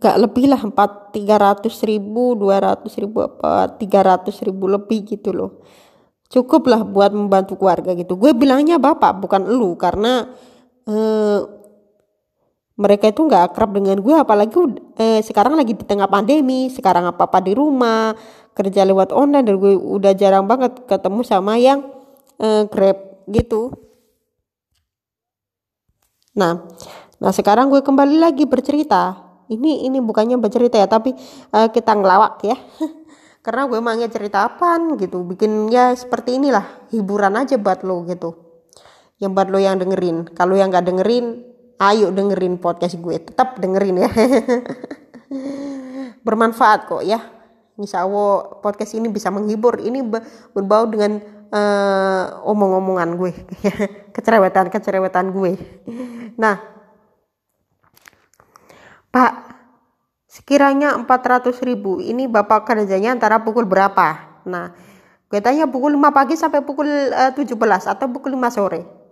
gak 0.00 0.16
lebih 0.20 0.52
lah 0.52 0.60
empat 0.60 1.16
tiga 1.16 1.40
ratus 1.40 1.80
ribu 1.84 2.36
dua 2.36 2.60
ratus 2.60 2.92
ribu 3.00 3.24
apa 3.24 3.72
tiga 3.80 4.04
ratus 4.04 4.40
ribu 4.44 4.68
lebih 4.68 5.04
gitu 5.04 5.32
loh. 5.32 5.64
Cukup 6.28 6.66
lah 6.66 6.82
buat 6.82 7.14
membantu 7.14 7.54
keluarga 7.60 7.94
gitu. 7.94 8.18
Gue 8.18 8.34
bilangnya 8.34 8.80
bapak 8.80 9.22
bukan 9.22 9.48
lu 9.48 9.76
karena 9.78 10.28
eh, 10.88 11.40
mereka 12.74 13.06
itu 13.06 13.22
nggak 13.22 13.54
akrab 13.54 13.70
dengan 13.70 14.02
gue 14.02 14.14
apalagi 14.18 14.56
eh, 14.98 15.22
sekarang 15.22 15.54
lagi 15.54 15.78
di 15.78 15.84
tengah 15.86 16.10
pandemi 16.10 16.66
sekarang 16.74 17.06
apa 17.06 17.30
apa 17.30 17.38
di 17.38 17.54
rumah 17.54 18.18
kerja 18.50 18.82
lewat 18.82 19.14
online 19.14 19.46
dan 19.46 19.56
gue 19.62 19.78
udah 19.78 20.12
jarang 20.18 20.50
banget 20.50 20.82
ketemu 20.90 21.20
sama 21.22 21.54
yang 21.54 21.86
eh, 22.42 22.66
grab 22.66 22.98
gitu 23.30 23.93
nah 26.34 26.66
nah 27.22 27.30
sekarang 27.30 27.70
gue 27.70 27.80
kembali 27.80 28.18
lagi 28.20 28.44
bercerita. 28.44 29.22
Ini 29.44 29.84
ini 29.86 30.00
bukannya 30.00 30.40
bercerita 30.40 30.80
ya 30.80 30.88
tapi 30.88 31.14
eh, 31.52 31.68
kita 31.70 31.94
ngelawak 31.94 32.42
ya. 32.42 32.56
Karena 33.44 33.68
gue 33.68 33.76
mangnya 33.76 34.08
cerita 34.08 34.48
apa 34.48 34.80
gitu. 34.96 35.20
Bikin 35.20 35.68
ya 35.68 35.92
seperti 35.92 36.40
inilah 36.40 36.88
hiburan 36.96 37.36
aja 37.36 37.60
buat 37.60 37.84
lo 37.84 38.08
gitu. 38.08 38.32
Yang 39.20 39.30
buat 39.36 39.48
lo 39.52 39.58
yang 39.60 39.76
dengerin. 39.76 40.32
Kalau 40.32 40.56
yang 40.56 40.72
nggak 40.72 40.88
dengerin 40.88 41.44
ayo 41.76 42.08
dengerin 42.08 42.56
podcast 42.56 42.96
gue. 42.96 43.20
Tetap 43.20 43.60
dengerin 43.60 44.00
ya. 44.00 44.10
Bermanfaat 46.26 46.88
kok 46.88 47.04
ya. 47.04 47.20
Insya 47.76 48.08
Allah 48.08 48.64
podcast 48.64 48.96
ini 48.96 49.12
bisa 49.12 49.28
menghibur. 49.28 49.76
Ini 49.76 50.00
berbau 50.56 50.88
dengan 50.88 51.20
uh, 51.52 52.48
omong-omongan 52.48 53.20
gue. 53.20 53.32
Kecerewetan-kecerewetan 54.16 55.36
gue 55.36 55.52
nah 56.38 56.58
Pak 59.14 59.32
sekiranya 60.26 60.98
400 60.98 61.54
ribu 61.62 62.02
ini 62.02 62.26
Bapak 62.26 62.66
kerjanya 62.66 63.14
antara 63.14 63.42
pukul 63.42 63.64
berapa 63.64 64.42
nah 64.46 64.74
gue 65.30 65.40
tanya 65.40 65.70
pukul 65.70 65.94
5 65.94 66.10
pagi 66.10 66.34
sampai 66.34 66.60
pukul 66.62 66.86
uh, 66.86 67.30
eh, 67.30 67.32
17 67.34 67.54
atau 67.90 68.06
pukul 68.10 68.34
5 68.38 68.50
sore 68.54 69.04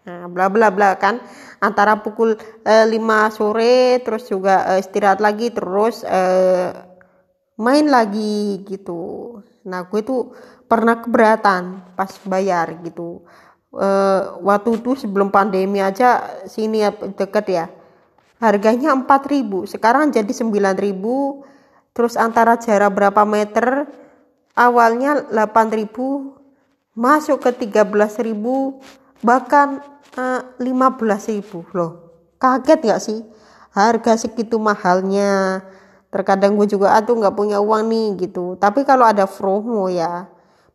Nah, 0.00 0.32
bla 0.32 0.48
bla 0.48 0.72
bla 0.72 0.96
kan 0.96 1.20
antara 1.60 2.00
pukul 2.00 2.32
uh, 2.64 2.84
eh, 2.84 2.86
5 2.88 3.36
sore 3.36 4.00
terus 4.00 4.24
juga 4.32 4.64
uh, 4.72 4.80
istirahat 4.80 5.20
lagi 5.20 5.52
terus 5.52 6.00
uh, 6.08 6.72
main 7.60 7.84
lagi 7.84 8.64
gitu. 8.64 9.36
Nah, 9.68 9.84
gue 9.84 10.00
tuh 10.00 10.32
pernah 10.64 11.04
keberatan 11.04 11.92
pas 11.92 12.10
bayar 12.24 12.80
gitu. 12.80 13.20
Uh, 13.70 14.42
waktu 14.42 14.82
itu 14.82 14.98
sebelum 14.98 15.30
pandemi 15.30 15.78
aja 15.78 16.42
sini 16.50 16.82
deket 17.14 17.46
ya. 17.46 17.66
Harganya 18.42 18.90
4000 18.96 19.68
sekarang 19.70 20.10
jadi 20.10 20.26
9000 20.26 20.90
terus 21.94 22.18
antara 22.18 22.58
jarak 22.58 22.90
berapa 22.90 23.22
meter 23.22 23.86
awalnya 24.58 25.22
8000 25.30 25.86
masuk 26.98 27.38
ke 27.38 27.70
13000 27.70 28.34
bahkan 29.22 29.78
uh, 30.18 30.42
eh, 30.58 31.30
ribu 31.30 31.62
loh. 31.70 32.10
Kaget 32.40 32.80
gak 32.82 33.02
sih? 33.04 33.22
Harga 33.70 34.18
segitu 34.18 34.58
mahalnya. 34.58 35.62
Terkadang 36.10 36.58
gue 36.58 36.66
juga 36.66 36.98
aduh 36.98 37.14
nggak 37.14 37.36
punya 37.38 37.62
uang 37.62 37.86
nih 37.86 38.08
gitu. 38.26 38.58
Tapi 38.58 38.82
kalau 38.82 39.06
ada 39.06 39.30
promo 39.30 39.86
ya 39.86 40.26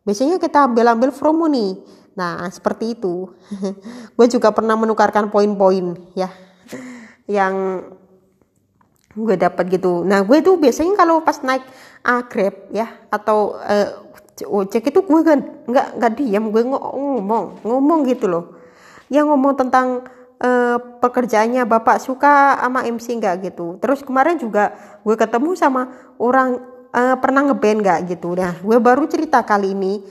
biasanya 0.06 0.38
kita 0.38 0.70
ambil 0.70 0.94
ambil 0.94 1.10
promo 1.10 1.50
nih 1.50 1.82
nah 2.16 2.48
seperti 2.48 2.96
itu. 2.96 3.28
Gue 4.16 4.26
juga 4.26 4.50
pernah 4.50 4.74
menukarkan 4.74 5.28
poin-poin 5.28 6.00
ya 6.16 6.32
yang 7.28 7.84
gue 9.16 9.36
dapat 9.40 9.64
gitu. 9.72 10.04
Nah 10.04 10.20
gue 10.22 10.38
tuh 10.44 10.60
biasanya 10.60 10.92
kalau 10.94 11.24
pas 11.24 11.40
naik 11.40 11.64
uh, 12.04 12.22
grab 12.28 12.68
ya 12.68 12.86
atau 13.08 13.56
uh, 13.56 13.88
ojek 14.44 14.92
itu 14.92 15.00
gue 15.00 15.20
kan 15.24 15.40
nggak 15.64 15.86
nggak 15.96 16.12
diam 16.20 16.52
gue 16.52 16.62
ngomong 16.68 17.64
ngomong 17.64 18.00
gitu 18.12 18.28
loh. 18.28 18.44
Yang 19.08 19.32
ngomong 19.32 19.54
tentang 19.56 20.04
uh, 20.36 20.76
pekerjaannya 21.00 21.64
bapak 21.64 21.96
suka 21.96 22.60
sama 22.60 22.84
MC 22.84 23.16
nggak 23.16 23.34
gitu. 23.48 23.80
Terus 23.80 24.04
kemarin 24.04 24.36
juga 24.36 24.76
gue 25.00 25.16
ketemu 25.16 25.56
sama 25.56 26.12
orang 26.20 26.60
uh, 26.92 27.16
pernah 27.16 27.48
ngeband 27.48 27.80
nggak 27.80 27.98
gitu. 28.12 28.36
Nah 28.36 28.52
gue 28.60 28.78
baru 28.78 29.08
cerita 29.08 29.40
kali 29.40 29.72
ini 29.72 30.04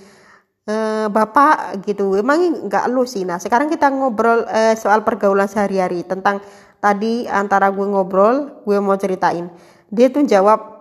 uh, 0.70 1.08
bapak 1.10 1.86
gitu 1.86 2.18
emang 2.18 2.70
nggak 2.70 2.86
lu 2.92 3.06
sih 3.08 3.24
nah 3.24 3.42
sekarang 3.42 3.72
kita 3.72 3.90
ngobrol 3.90 4.46
uh, 4.46 4.74
soal 4.78 5.02
pergaulan 5.02 5.50
sehari-hari 5.50 6.06
tentang 6.06 6.42
tadi 6.78 7.26
antara 7.26 7.72
gue 7.74 7.86
ngobrol 7.86 8.62
gue 8.66 8.78
mau 8.82 8.98
ceritain 9.00 9.50
dia 9.90 10.10
tuh 10.10 10.26
jawab 10.26 10.76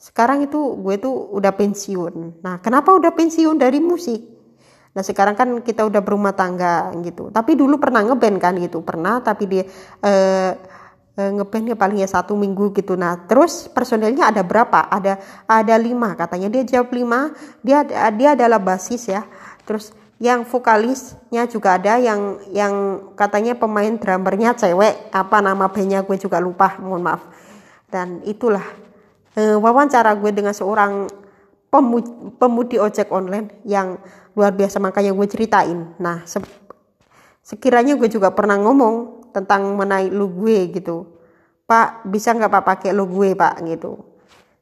sekarang 0.00 0.48
itu 0.48 0.80
gue 0.80 0.96
tuh 0.96 1.12
udah 1.12 1.52
pensiun. 1.52 2.40
Nah, 2.40 2.56
kenapa 2.64 2.96
udah 2.96 3.12
pensiun 3.12 3.60
dari 3.60 3.84
musik? 3.84 4.24
Nah, 4.96 5.04
sekarang 5.04 5.36
kan 5.36 5.48
kita 5.60 5.84
udah 5.84 6.00
berumah 6.00 6.32
tangga 6.32 6.88
gitu. 7.04 7.28
Tapi 7.28 7.52
dulu 7.52 7.76
pernah 7.76 8.00
ngeband 8.08 8.36
kan 8.40 8.56
gitu, 8.56 8.80
pernah. 8.80 9.20
Tapi 9.20 9.44
dia 9.44 9.62
eh 10.00 10.50
ngebandnya 11.28 11.76
paling 11.76 12.00
ya 12.00 12.08
satu 12.08 12.32
minggu 12.32 12.72
gitu. 12.72 12.96
Nah, 12.96 13.20
terus 13.28 13.68
personelnya 13.68 14.32
ada 14.32 14.40
berapa? 14.40 14.88
Ada 14.88 15.20
ada 15.44 15.74
lima 15.76 16.16
katanya. 16.16 16.48
Dia 16.48 16.62
jawab 16.64 16.96
lima. 16.96 17.36
Dia 17.60 17.84
dia 18.16 18.32
adalah 18.32 18.56
basis 18.56 19.12
ya. 19.12 19.28
Terus 19.68 19.92
yang 20.20 20.44
vokalisnya 20.44 21.48
juga 21.48 21.80
ada 21.80 21.96
yang 21.96 22.40
yang 22.52 22.74
katanya 23.16 23.56
pemain 23.56 23.96
drummernya 23.96 24.52
cewek 24.52 25.08
apa 25.16 25.40
nama 25.40 25.72
bandnya 25.72 26.04
gue 26.04 26.20
juga 26.20 26.36
lupa 26.36 26.76
mohon 26.76 27.00
maaf 27.00 27.24
dan 27.88 28.20
itulah 28.28 28.60
uh, 29.40 29.56
wawancara 29.56 30.12
gue 30.20 30.28
dengan 30.28 30.52
seorang 30.52 31.08
pemudi, 31.70 32.12
pemudi 32.36 32.76
ojek 32.76 33.08
online 33.08 33.64
yang 33.64 33.96
luar 34.34 34.52
biasa 34.54 34.82
makanya 34.82 35.14
gue 35.14 35.26
ceritain. 35.30 35.78
Nah, 35.98 36.22
se 36.26 36.38
sekiranya 37.40 37.96
gue 37.96 38.06
juga 38.06 38.30
pernah 38.30 38.58
ngomong 38.60 39.19
tentang 39.30 39.74
menaik 39.74 40.10
lu 40.10 40.30
gue 40.30 40.70
gitu. 40.74 41.06
Pak, 41.66 42.06
bisa 42.06 42.34
nggak 42.34 42.50
Pak 42.50 42.64
pakai 42.66 42.90
lu 42.90 43.06
gue 43.06 43.34
Pak 43.34 43.62
gitu. 43.66 44.02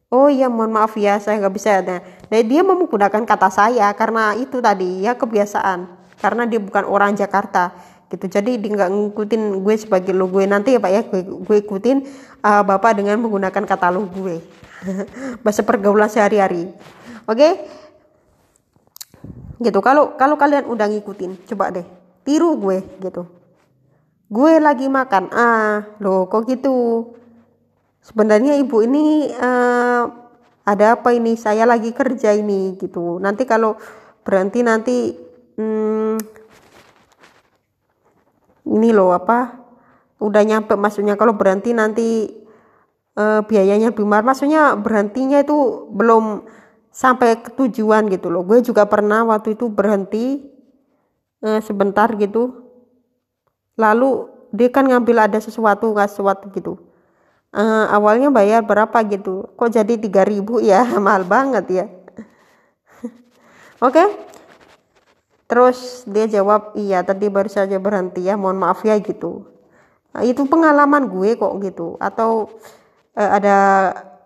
Oh 0.09 0.33
iya 0.33 0.49
mohon 0.49 0.73
maaf 0.73 0.97
ya 0.97 1.21
saya 1.21 1.37
nggak 1.41 1.55
bisa. 1.55 1.85
Nah, 1.85 2.01
nah 2.33 2.41
dia 2.41 2.65
menggunakan 2.65 3.25
kata 3.29 3.49
saya 3.53 3.93
karena 3.93 4.33
itu 4.37 4.61
tadi 4.61 5.05
ya 5.05 5.17
kebiasaan. 5.17 5.85
Karena 6.19 6.49
dia 6.49 6.59
bukan 6.59 6.85
orang 6.89 7.15
Jakarta 7.15 7.77
gitu 8.09 8.41
jadi 8.41 8.57
dia 8.57 8.71
nggak 8.73 8.89
ngikutin 8.89 9.43
gue 9.61 9.75
sebagai 9.77 10.17
lo 10.17 10.33
gue 10.33 10.49
nanti 10.49 10.73
ya 10.77 10.81
pak 10.81 10.93
ya 10.93 11.03
gue, 11.05 11.21
gue 11.45 11.57
ikutin 11.61 12.09
uh, 12.41 12.65
bapak 12.65 12.97
dengan 12.97 13.21
menggunakan 13.21 13.65
kata 13.69 13.93
lo 13.93 14.09
gue 14.09 14.41
bahasa 15.45 15.61
pergaulan 15.61 16.09
sehari-hari 16.09 16.73
oke 17.29 17.37
okay? 17.37 17.53
gitu 19.61 19.85
kalau 19.85 20.17
kalau 20.17 20.41
kalian 20.41 20.65
udah 20.73 20.89
ngikutin 20.89 21.45
coba 21.53 21.69
deh 21.69 21.85
tiru 22.25 22.57
gue 22.57 22.81
gitu 23.05 23.29
gue 24.29 24.53
lagi 24.61 24.87
makan 24.93 25.33
ah 25.33 25.97
lo 26.05 26.29
kok 26.29 26.45
gitu? 26.45 27.11
Sebenarnya 28.05 28.57
ibu 28.61 28.85
ini 28.85 29.29
uh, 29.33 30.05
ada 30.65 31.01
apa 31.01 31.17
ini? 31.17 31.37
Saya 31.37 31.65
lagi 31.65 31.93
kerja 31.97 32.37
ini 32.37 32.77
gitu. 32.77 33.17
Nanti 33.21 33.49
kalau 33.49 33.77
berhenti 34.25 34.61
nanti 34.61 35.17
hmm, 35.57 36.17
ini 38.69 38.89
loh 38.93 39.17
apa? 39.17 39.65
Udah 40.21 40.45
nyampe 40.45 40.77
maksudnya 40.77 41.17
kalau 41.17 41.33
berhenti 41.37 41.73
nanti 41.73 42.29
uh, 43.17 43.41
biayanya 43.49 43.97
mahal 44.05 44.29
maksudnya 44.29 44.77
berhentinya 44.77 45.41
itu 45.41 45.89
belum 45.89 46.45
sampai 46.93 47.41
ke 47.41 47.57
tujuan 47.57 48.13
gitu 48.13 48.29
loh. 48.29 48.45
Gue 48.45 48.61
juga 48.61 48.85
pernah 48.85 49.25
waktu 49.25 49.57
itu 49.57 49.73
berhenti 49.73 50.53
uh, 51.45 51.61
sebentar 51.65 52.13
gitu 52.21 52.68
lalu 53.79 54.27
dia 54.51 54.69
kan 54.69 54.85
ngambil 54.85 55.31
ada 55.31 55.39
sesuatu 55.39 55.95
nggak 55.95 56.11
sesuatu 56.11 56.51
gitu. 56.53 56.77
Uh, 57.49 57.89
awalnya 57.89 58.29
bayar 58.29 58.61
berapa 58.67 58.99
gitu. 59.09 59.49
Kok 59.57 59.71
jadi 59.73 59.95
3000 59.97 60.61
ya? 60.61 60.85
Mahal 61.05 61.25
banget 61.25 61.65
ya. 61.71 61.85
Oke. 63.87 63.95
Okay? 63.95 64.09
terus 65.49 66.05
dia 66.05 66.29
jawab 66.29 66.77
iya 66.77 67.01
tadi 67.01 67.33
baru 67.33 67.49
saja 67.49 67.81
berhenti 67.81 68.29
ya 68.29 68.37
mohon 68.37 68.61
maaf 68.61 68.85
ya 68.85 69.01
gitu. 69.01 69.49
Nah, 70.13 70.21
itu 70.21 70.45
pengalaman 70.45 71.09
gue 71.09 71.41
kok 71.41 71.57
gitu. 71.65 71.97
Atau 71.97 72.61
uh, 73.17 73.31
ada 73.33 73.57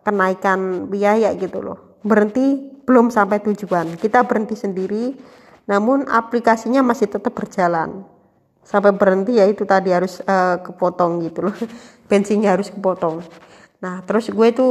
kenaikan 0.02 0.90
biaya 0.90 1.30
gitu 1.38 1.62
loh. 1.62 1.78
Berhenti 2.02 2.74
belum 2.82 3.14
sampai 3.14 3.38
tujuan. 3.38 3.94
Kita 4.02 4.26
berhenti 4.26 4.58
sendiri 4.58 5.14
namun 5.70 6.10
aplikasinya 6.10 6.82
masih 6.82 7.06
tetap 7.06 7.38
berjalan 7.38 8.02
sampai 8.62 8.94
berhenti 8.94 9.36
ya 9.36 9.44
itu 9.50 9.66
tadi 9.66 9.90
harus 9.90 10.22
uh, 10.24 10.62
kepotong 10.62 11.26
gitu 11.26 11.50
loh. 11.50 11.56
Bensinnya 12.08 12.54
harus 12.54 12.70
kepotong. 12.70 13.20
Nah 13.82 14.00
terus 14.06 14.30
gue 14.30 14.46
itu 14.48 14.66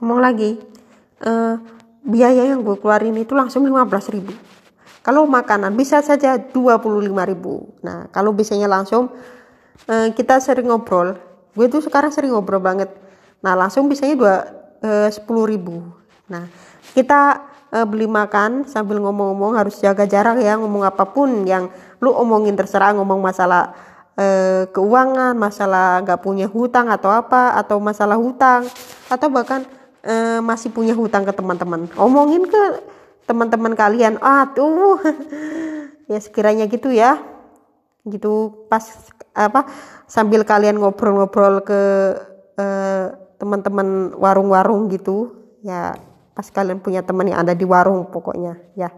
ngomong 0.00 0.20
lagi 0.20 0.56
uh, 1.24 1.56
biaya 2.04 2.48
yang 2.48 2.64
gue 2.64 2.76
keluarin 2.80 3.16
itu 3.16 3.32
langsung 3.36 3.64
15 3.64 4.14
ribu. 4.16 4.32
Kalau 5.00 5.24
makanan 5.24 5.72
bisa 5.76 6.04
saja 6.04 6.36
25 6.36 7.08
ribu. 7.08 7.72
Nah 7.80 8.08
kalau 8.12 8.36
bisanya 8.36 8.68
langsung 8.68 9.08
uh, 9.88 10.08
kita 10.12 10.40
sering 10.40 10.68
ngobrol. 10.68 11.16
Gue 11.56 11.66
tuh 11.66 11.80
sekarang 11.80 12.12
sering 12.12 12.36
ngobrol 12.36 12.60
banget. 12.60 12.92
Nah 13.40 13.56
langsung 13.56 13.88
bisanya 13.88 14.14
dua 14.16 14.34
uh, 14.84 15.48
ribu. 15.48 15.80
Nah 16.28 16.46
kita 16.92 17.49
uh, 17.74 17.86
beli 17.86 18.06
makan 18.06 18.66
sambil 18.66 18.98
ngomong-ngomong 19.02 19.56
harus 19.56 19.78
jaga 19.78 20.04
jarak 20.06 20.42
ya 20.42 20.58
ngomong 20.58 20.86
apa 20.86 21.06
pun 21.06 21.46
yang 21.46 21.70
lu 22.02 22.12
omongin 22.14 22.58
terserah 22.58 22.94
ngomong 22.94 23.22
masalah 23.22 23.74
uh, 24.18 24.66
keuangan 24.70 25.34
masalah 25.38 26.02
nggak 26.04 26.20
punya 26.20 26.46
hutang 26.50 26.90
atau 26.90 27.10
apa 27.10 27.56
atau 27.56 27.78
masalah 27.78 28.18
hutang 28.18 28.66
atau 29.08 29.28
bahkan 29.30 29.64
uh, 30.04 30.42
masih 30.42 30.70
punya 30.70 30.92
hutang 30.92 31.22
ke 31.26 31.32
teman-teman. 31.32 31.86
Omongin 31.96 32.46
ke 32.46 32.62
teman-teman 33.24 33.78
kalian 33.78 34.18
ah 34.18 34.50
tuh 34.50 34.98
ya 36.10 36.18
sekiranya 36.18 36.66
gitu 36.66 36.90
ya. 36.90 37.18
Gitu 38.04 38.66
pas 38.66 38.82
apa 39.30 39.68
sambil 40.10 40.42
kalian 40.42 40.82
ngobrol-ngobrol 40.82 41.62
ke 41.62 41.80
teman-teman 43.40 44.12
warung-warung 44.20 44.92
gitu 44.92 45.32
ya 45.64 45.96
pas 46.40 46.48
kalian 46.48 46.80
punya 46.80 47.04
teman 47.04 47.28
yang 47.28 47.44
ada 47.44 47.52
di 47.52 47.68
warung 47.68 48.08
pokoknya 48.08 48.56
ya. 48.72 48.88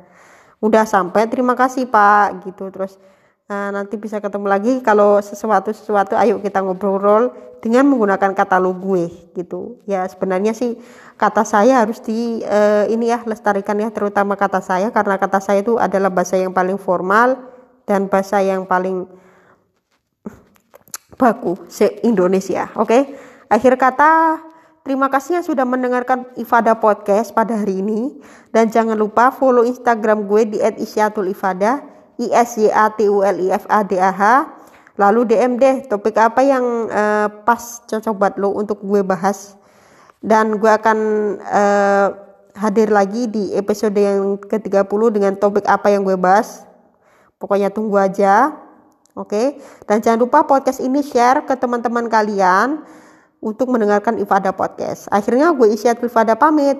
Udah 0.63 0.87
sampai 0.87 1.27
terima 1.27 1.59
kasih 1.59 1.91
pak 1.91 2.47
gitu. 2.47 2.71
Terus 2.71 3.03
nah, 3.51 3.75
nanti 3.75 3.99
bisa 3.99 4.23
ketemu 4.23 4.47
lagi 4.47 4.79
kalau 4.79 5.19
sesuatu 5.19 5.75
sesuatu 5.75 6.15
ayo 6.15 6.39
kita 6.39 6.63
ngobrol 6.63 7.35
dengan 7.59 7.91
menggunakan 7.91 8.31
kata 8.31 8.63
lu 8.63 8.79
gue 8.79 9.11
gitu. 9.35 9.83
Ya 9.91 10.07
sebenarnya 10.07 10.55
sih 10.55 10.79
kata 11.19 11.43
saya 11.43 11.83
harus 11.83 11.99
di 11.99 12.47
uh, 12.47 12.87
ini 12.87 13.11
ya 13.11 13.27
lestarikan 13.27 13.75
ya 13.83 13.91
terutama 13.91 14.39
kata 14.39 14.63
saya 14.63 14.95
karena 14.95 15.19
kata 15.19 15.43
saya 15.43 15.67
itu 15.67 15.83
adalah 15.83 16.15
bahasa 16.15 16.39
yang 16.39 16.55
paling 16.55 16.79
formal 16.79 17.43
dan 17.83 18.07
bahasa 18.07 18.39
yang 18.39 18.63
paling 18.71 19.11
baku 21.19 21.59
se 21.67 21.91
Indonesia 22.07 22.71
oke? 22.79 22.87
Okay? 22.87 23.03
akhir 23.51 23.75
kata 23.83 24.39
Terima 24.83 25.07
kasih 25.07 25.39
yang 25.39 25.47
sudah 25.47 25.63
mendengarkan 25.63 26.27
Ifada 26.35 26.75
Podcast 26.75 27.31
pada 27.31 27.55
hari 27.55 27.79
ini. 27.79 28.19
Dan 28.51 28.67
jangan 28.67 28.99
lupa 28.99 29.31
follow 29.31 29.63
Instagram 29.63 30.27
gue 30.27 30.43
di 30.43 30.59
@isyatul_ifada, 30.59 31.87
I 32.19 32.27
S 32.35 32.59
Y 32.59 32.67
A 32.67 32.91
T 32.91 33.07
U 33.07 33.23
L 33.23 33.39
I 33.39 33.55
F 33.55 33.63
A 33.71 33.87
D 33.87 33.95
A 33.95 34.11
H. 34.11 34.23
Lalu 34.99 35.31
DM 35.31 35.55
deh 35.55 35.87
topik 35.87 36.19
apa 36.19 36.43
yang 36.43 36.91
uh, 36.91 37.31
pas 37.47 37.63
cocok 37.87 38.15
buat 38.19 38.35
lo 38.43 38.59
untuk 38.59 38.83
gue 38.83 39.07
bahas. 39.07 39.55
Dan 40.19 40.59
gue 40.59 40.71
akan 40.75 40.99
uh, 41.47 42.07
hadir 42.59 42.91
lagi 42.91 43.31
di 43.31 43.55
episode 43.55 43.95
yang 43.95 44.35
ke-30 44.35 45.01
dengan 45.15 45.39
topik 45.39 45.63
apa 45.71 45.95
yang 45.95 46.03
gue 46.03 46.19
bahas. 46.19 46.67
Pokoknya 47.39 47.71
tunggu 47.71 48.03
aja. 48.03 48.51
Oke. 49.15 49.31
Okay? 49.31 49.47
Dan 49.87 50.03
jangan 50.03 50.27
lupa 50.27 50.43
podcast 50.43 50.83
ini 50.83 51.07
share 51.07 51.47
ke 51.47 51.55
teman-teman 51.55 52.11
kalian 52.11 52.83
untuk 53.43 53.75
mendengarkan 53.75 54.23
Ifada 54.23 54.55
Podcast. 54.55 55.11
Akhirnya 55.11 55.51
gue 55.51 55.75
Isyat 55.75 55.99
Ifada 55.99 56.39
pamit. 56.39 56.79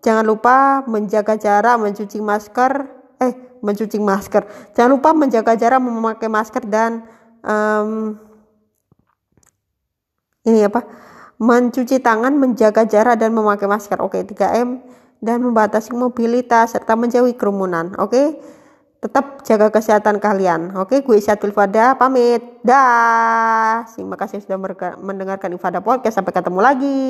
Jangan 0.00 0.22
lupa 0.22 0.86
menjaga 0.86 1.34
jarak, 1.34 1.74
mencuci 1.82 2.22
masker, 2.22 2.86
eh 3.18 3.34
mencuci 3.58 3.98
masker. 3.98 4.46
Jangan 4.78 4.90
lupa 4.94 5.10
menjaga 5.10 5.58
jarak, 5.58 5.82
memakai 5.82 6.30
masker 6.30 6.62
dan 6.70 7.02
um, 7.42 8.14
ini 10.46 10.62
apa? 10.62 10.86
Mencuci 11.40 11.98
tangan, 11.98 12.36
menjaga 12.38 12.86
jarak 12.86 13.18
dan 13.18 13.34
memakai 13.34 13.66
masker. 13.66 13.98
Oke, 13.98 14.22
3M 14.22 14.84
dan 15.18 15.40
membatasi 15.42 15.96
mobilitas 15.96 16.76
serta 16.76 16.94
menjauhi 16.94 17.34
kerumunan. 17.34 17.96
Oke 17.98 18.38
tetap 19.04 19.44
jaga 19.44 19.68
kesehatan 19.68 20.16
kalian. 20.16 20.72
Oke, 20.80 21.04
gue 21.04 21.20
Isyatul 21.20 21.52
Fada 21.52 21.92
pamit. 21.92 22.40
Dah. 22.64 23.84
Terima 23.92 24.16
kasih 24.16 24.40
sudah 24.40 24.56
mendengarkan 24.96 25.52
Ifada 25.52 25.84
Podcast. 25.84 26.16
Sampai 26.16 26.32
ketemu 26.32 26.60
lagi. 26.64 27.04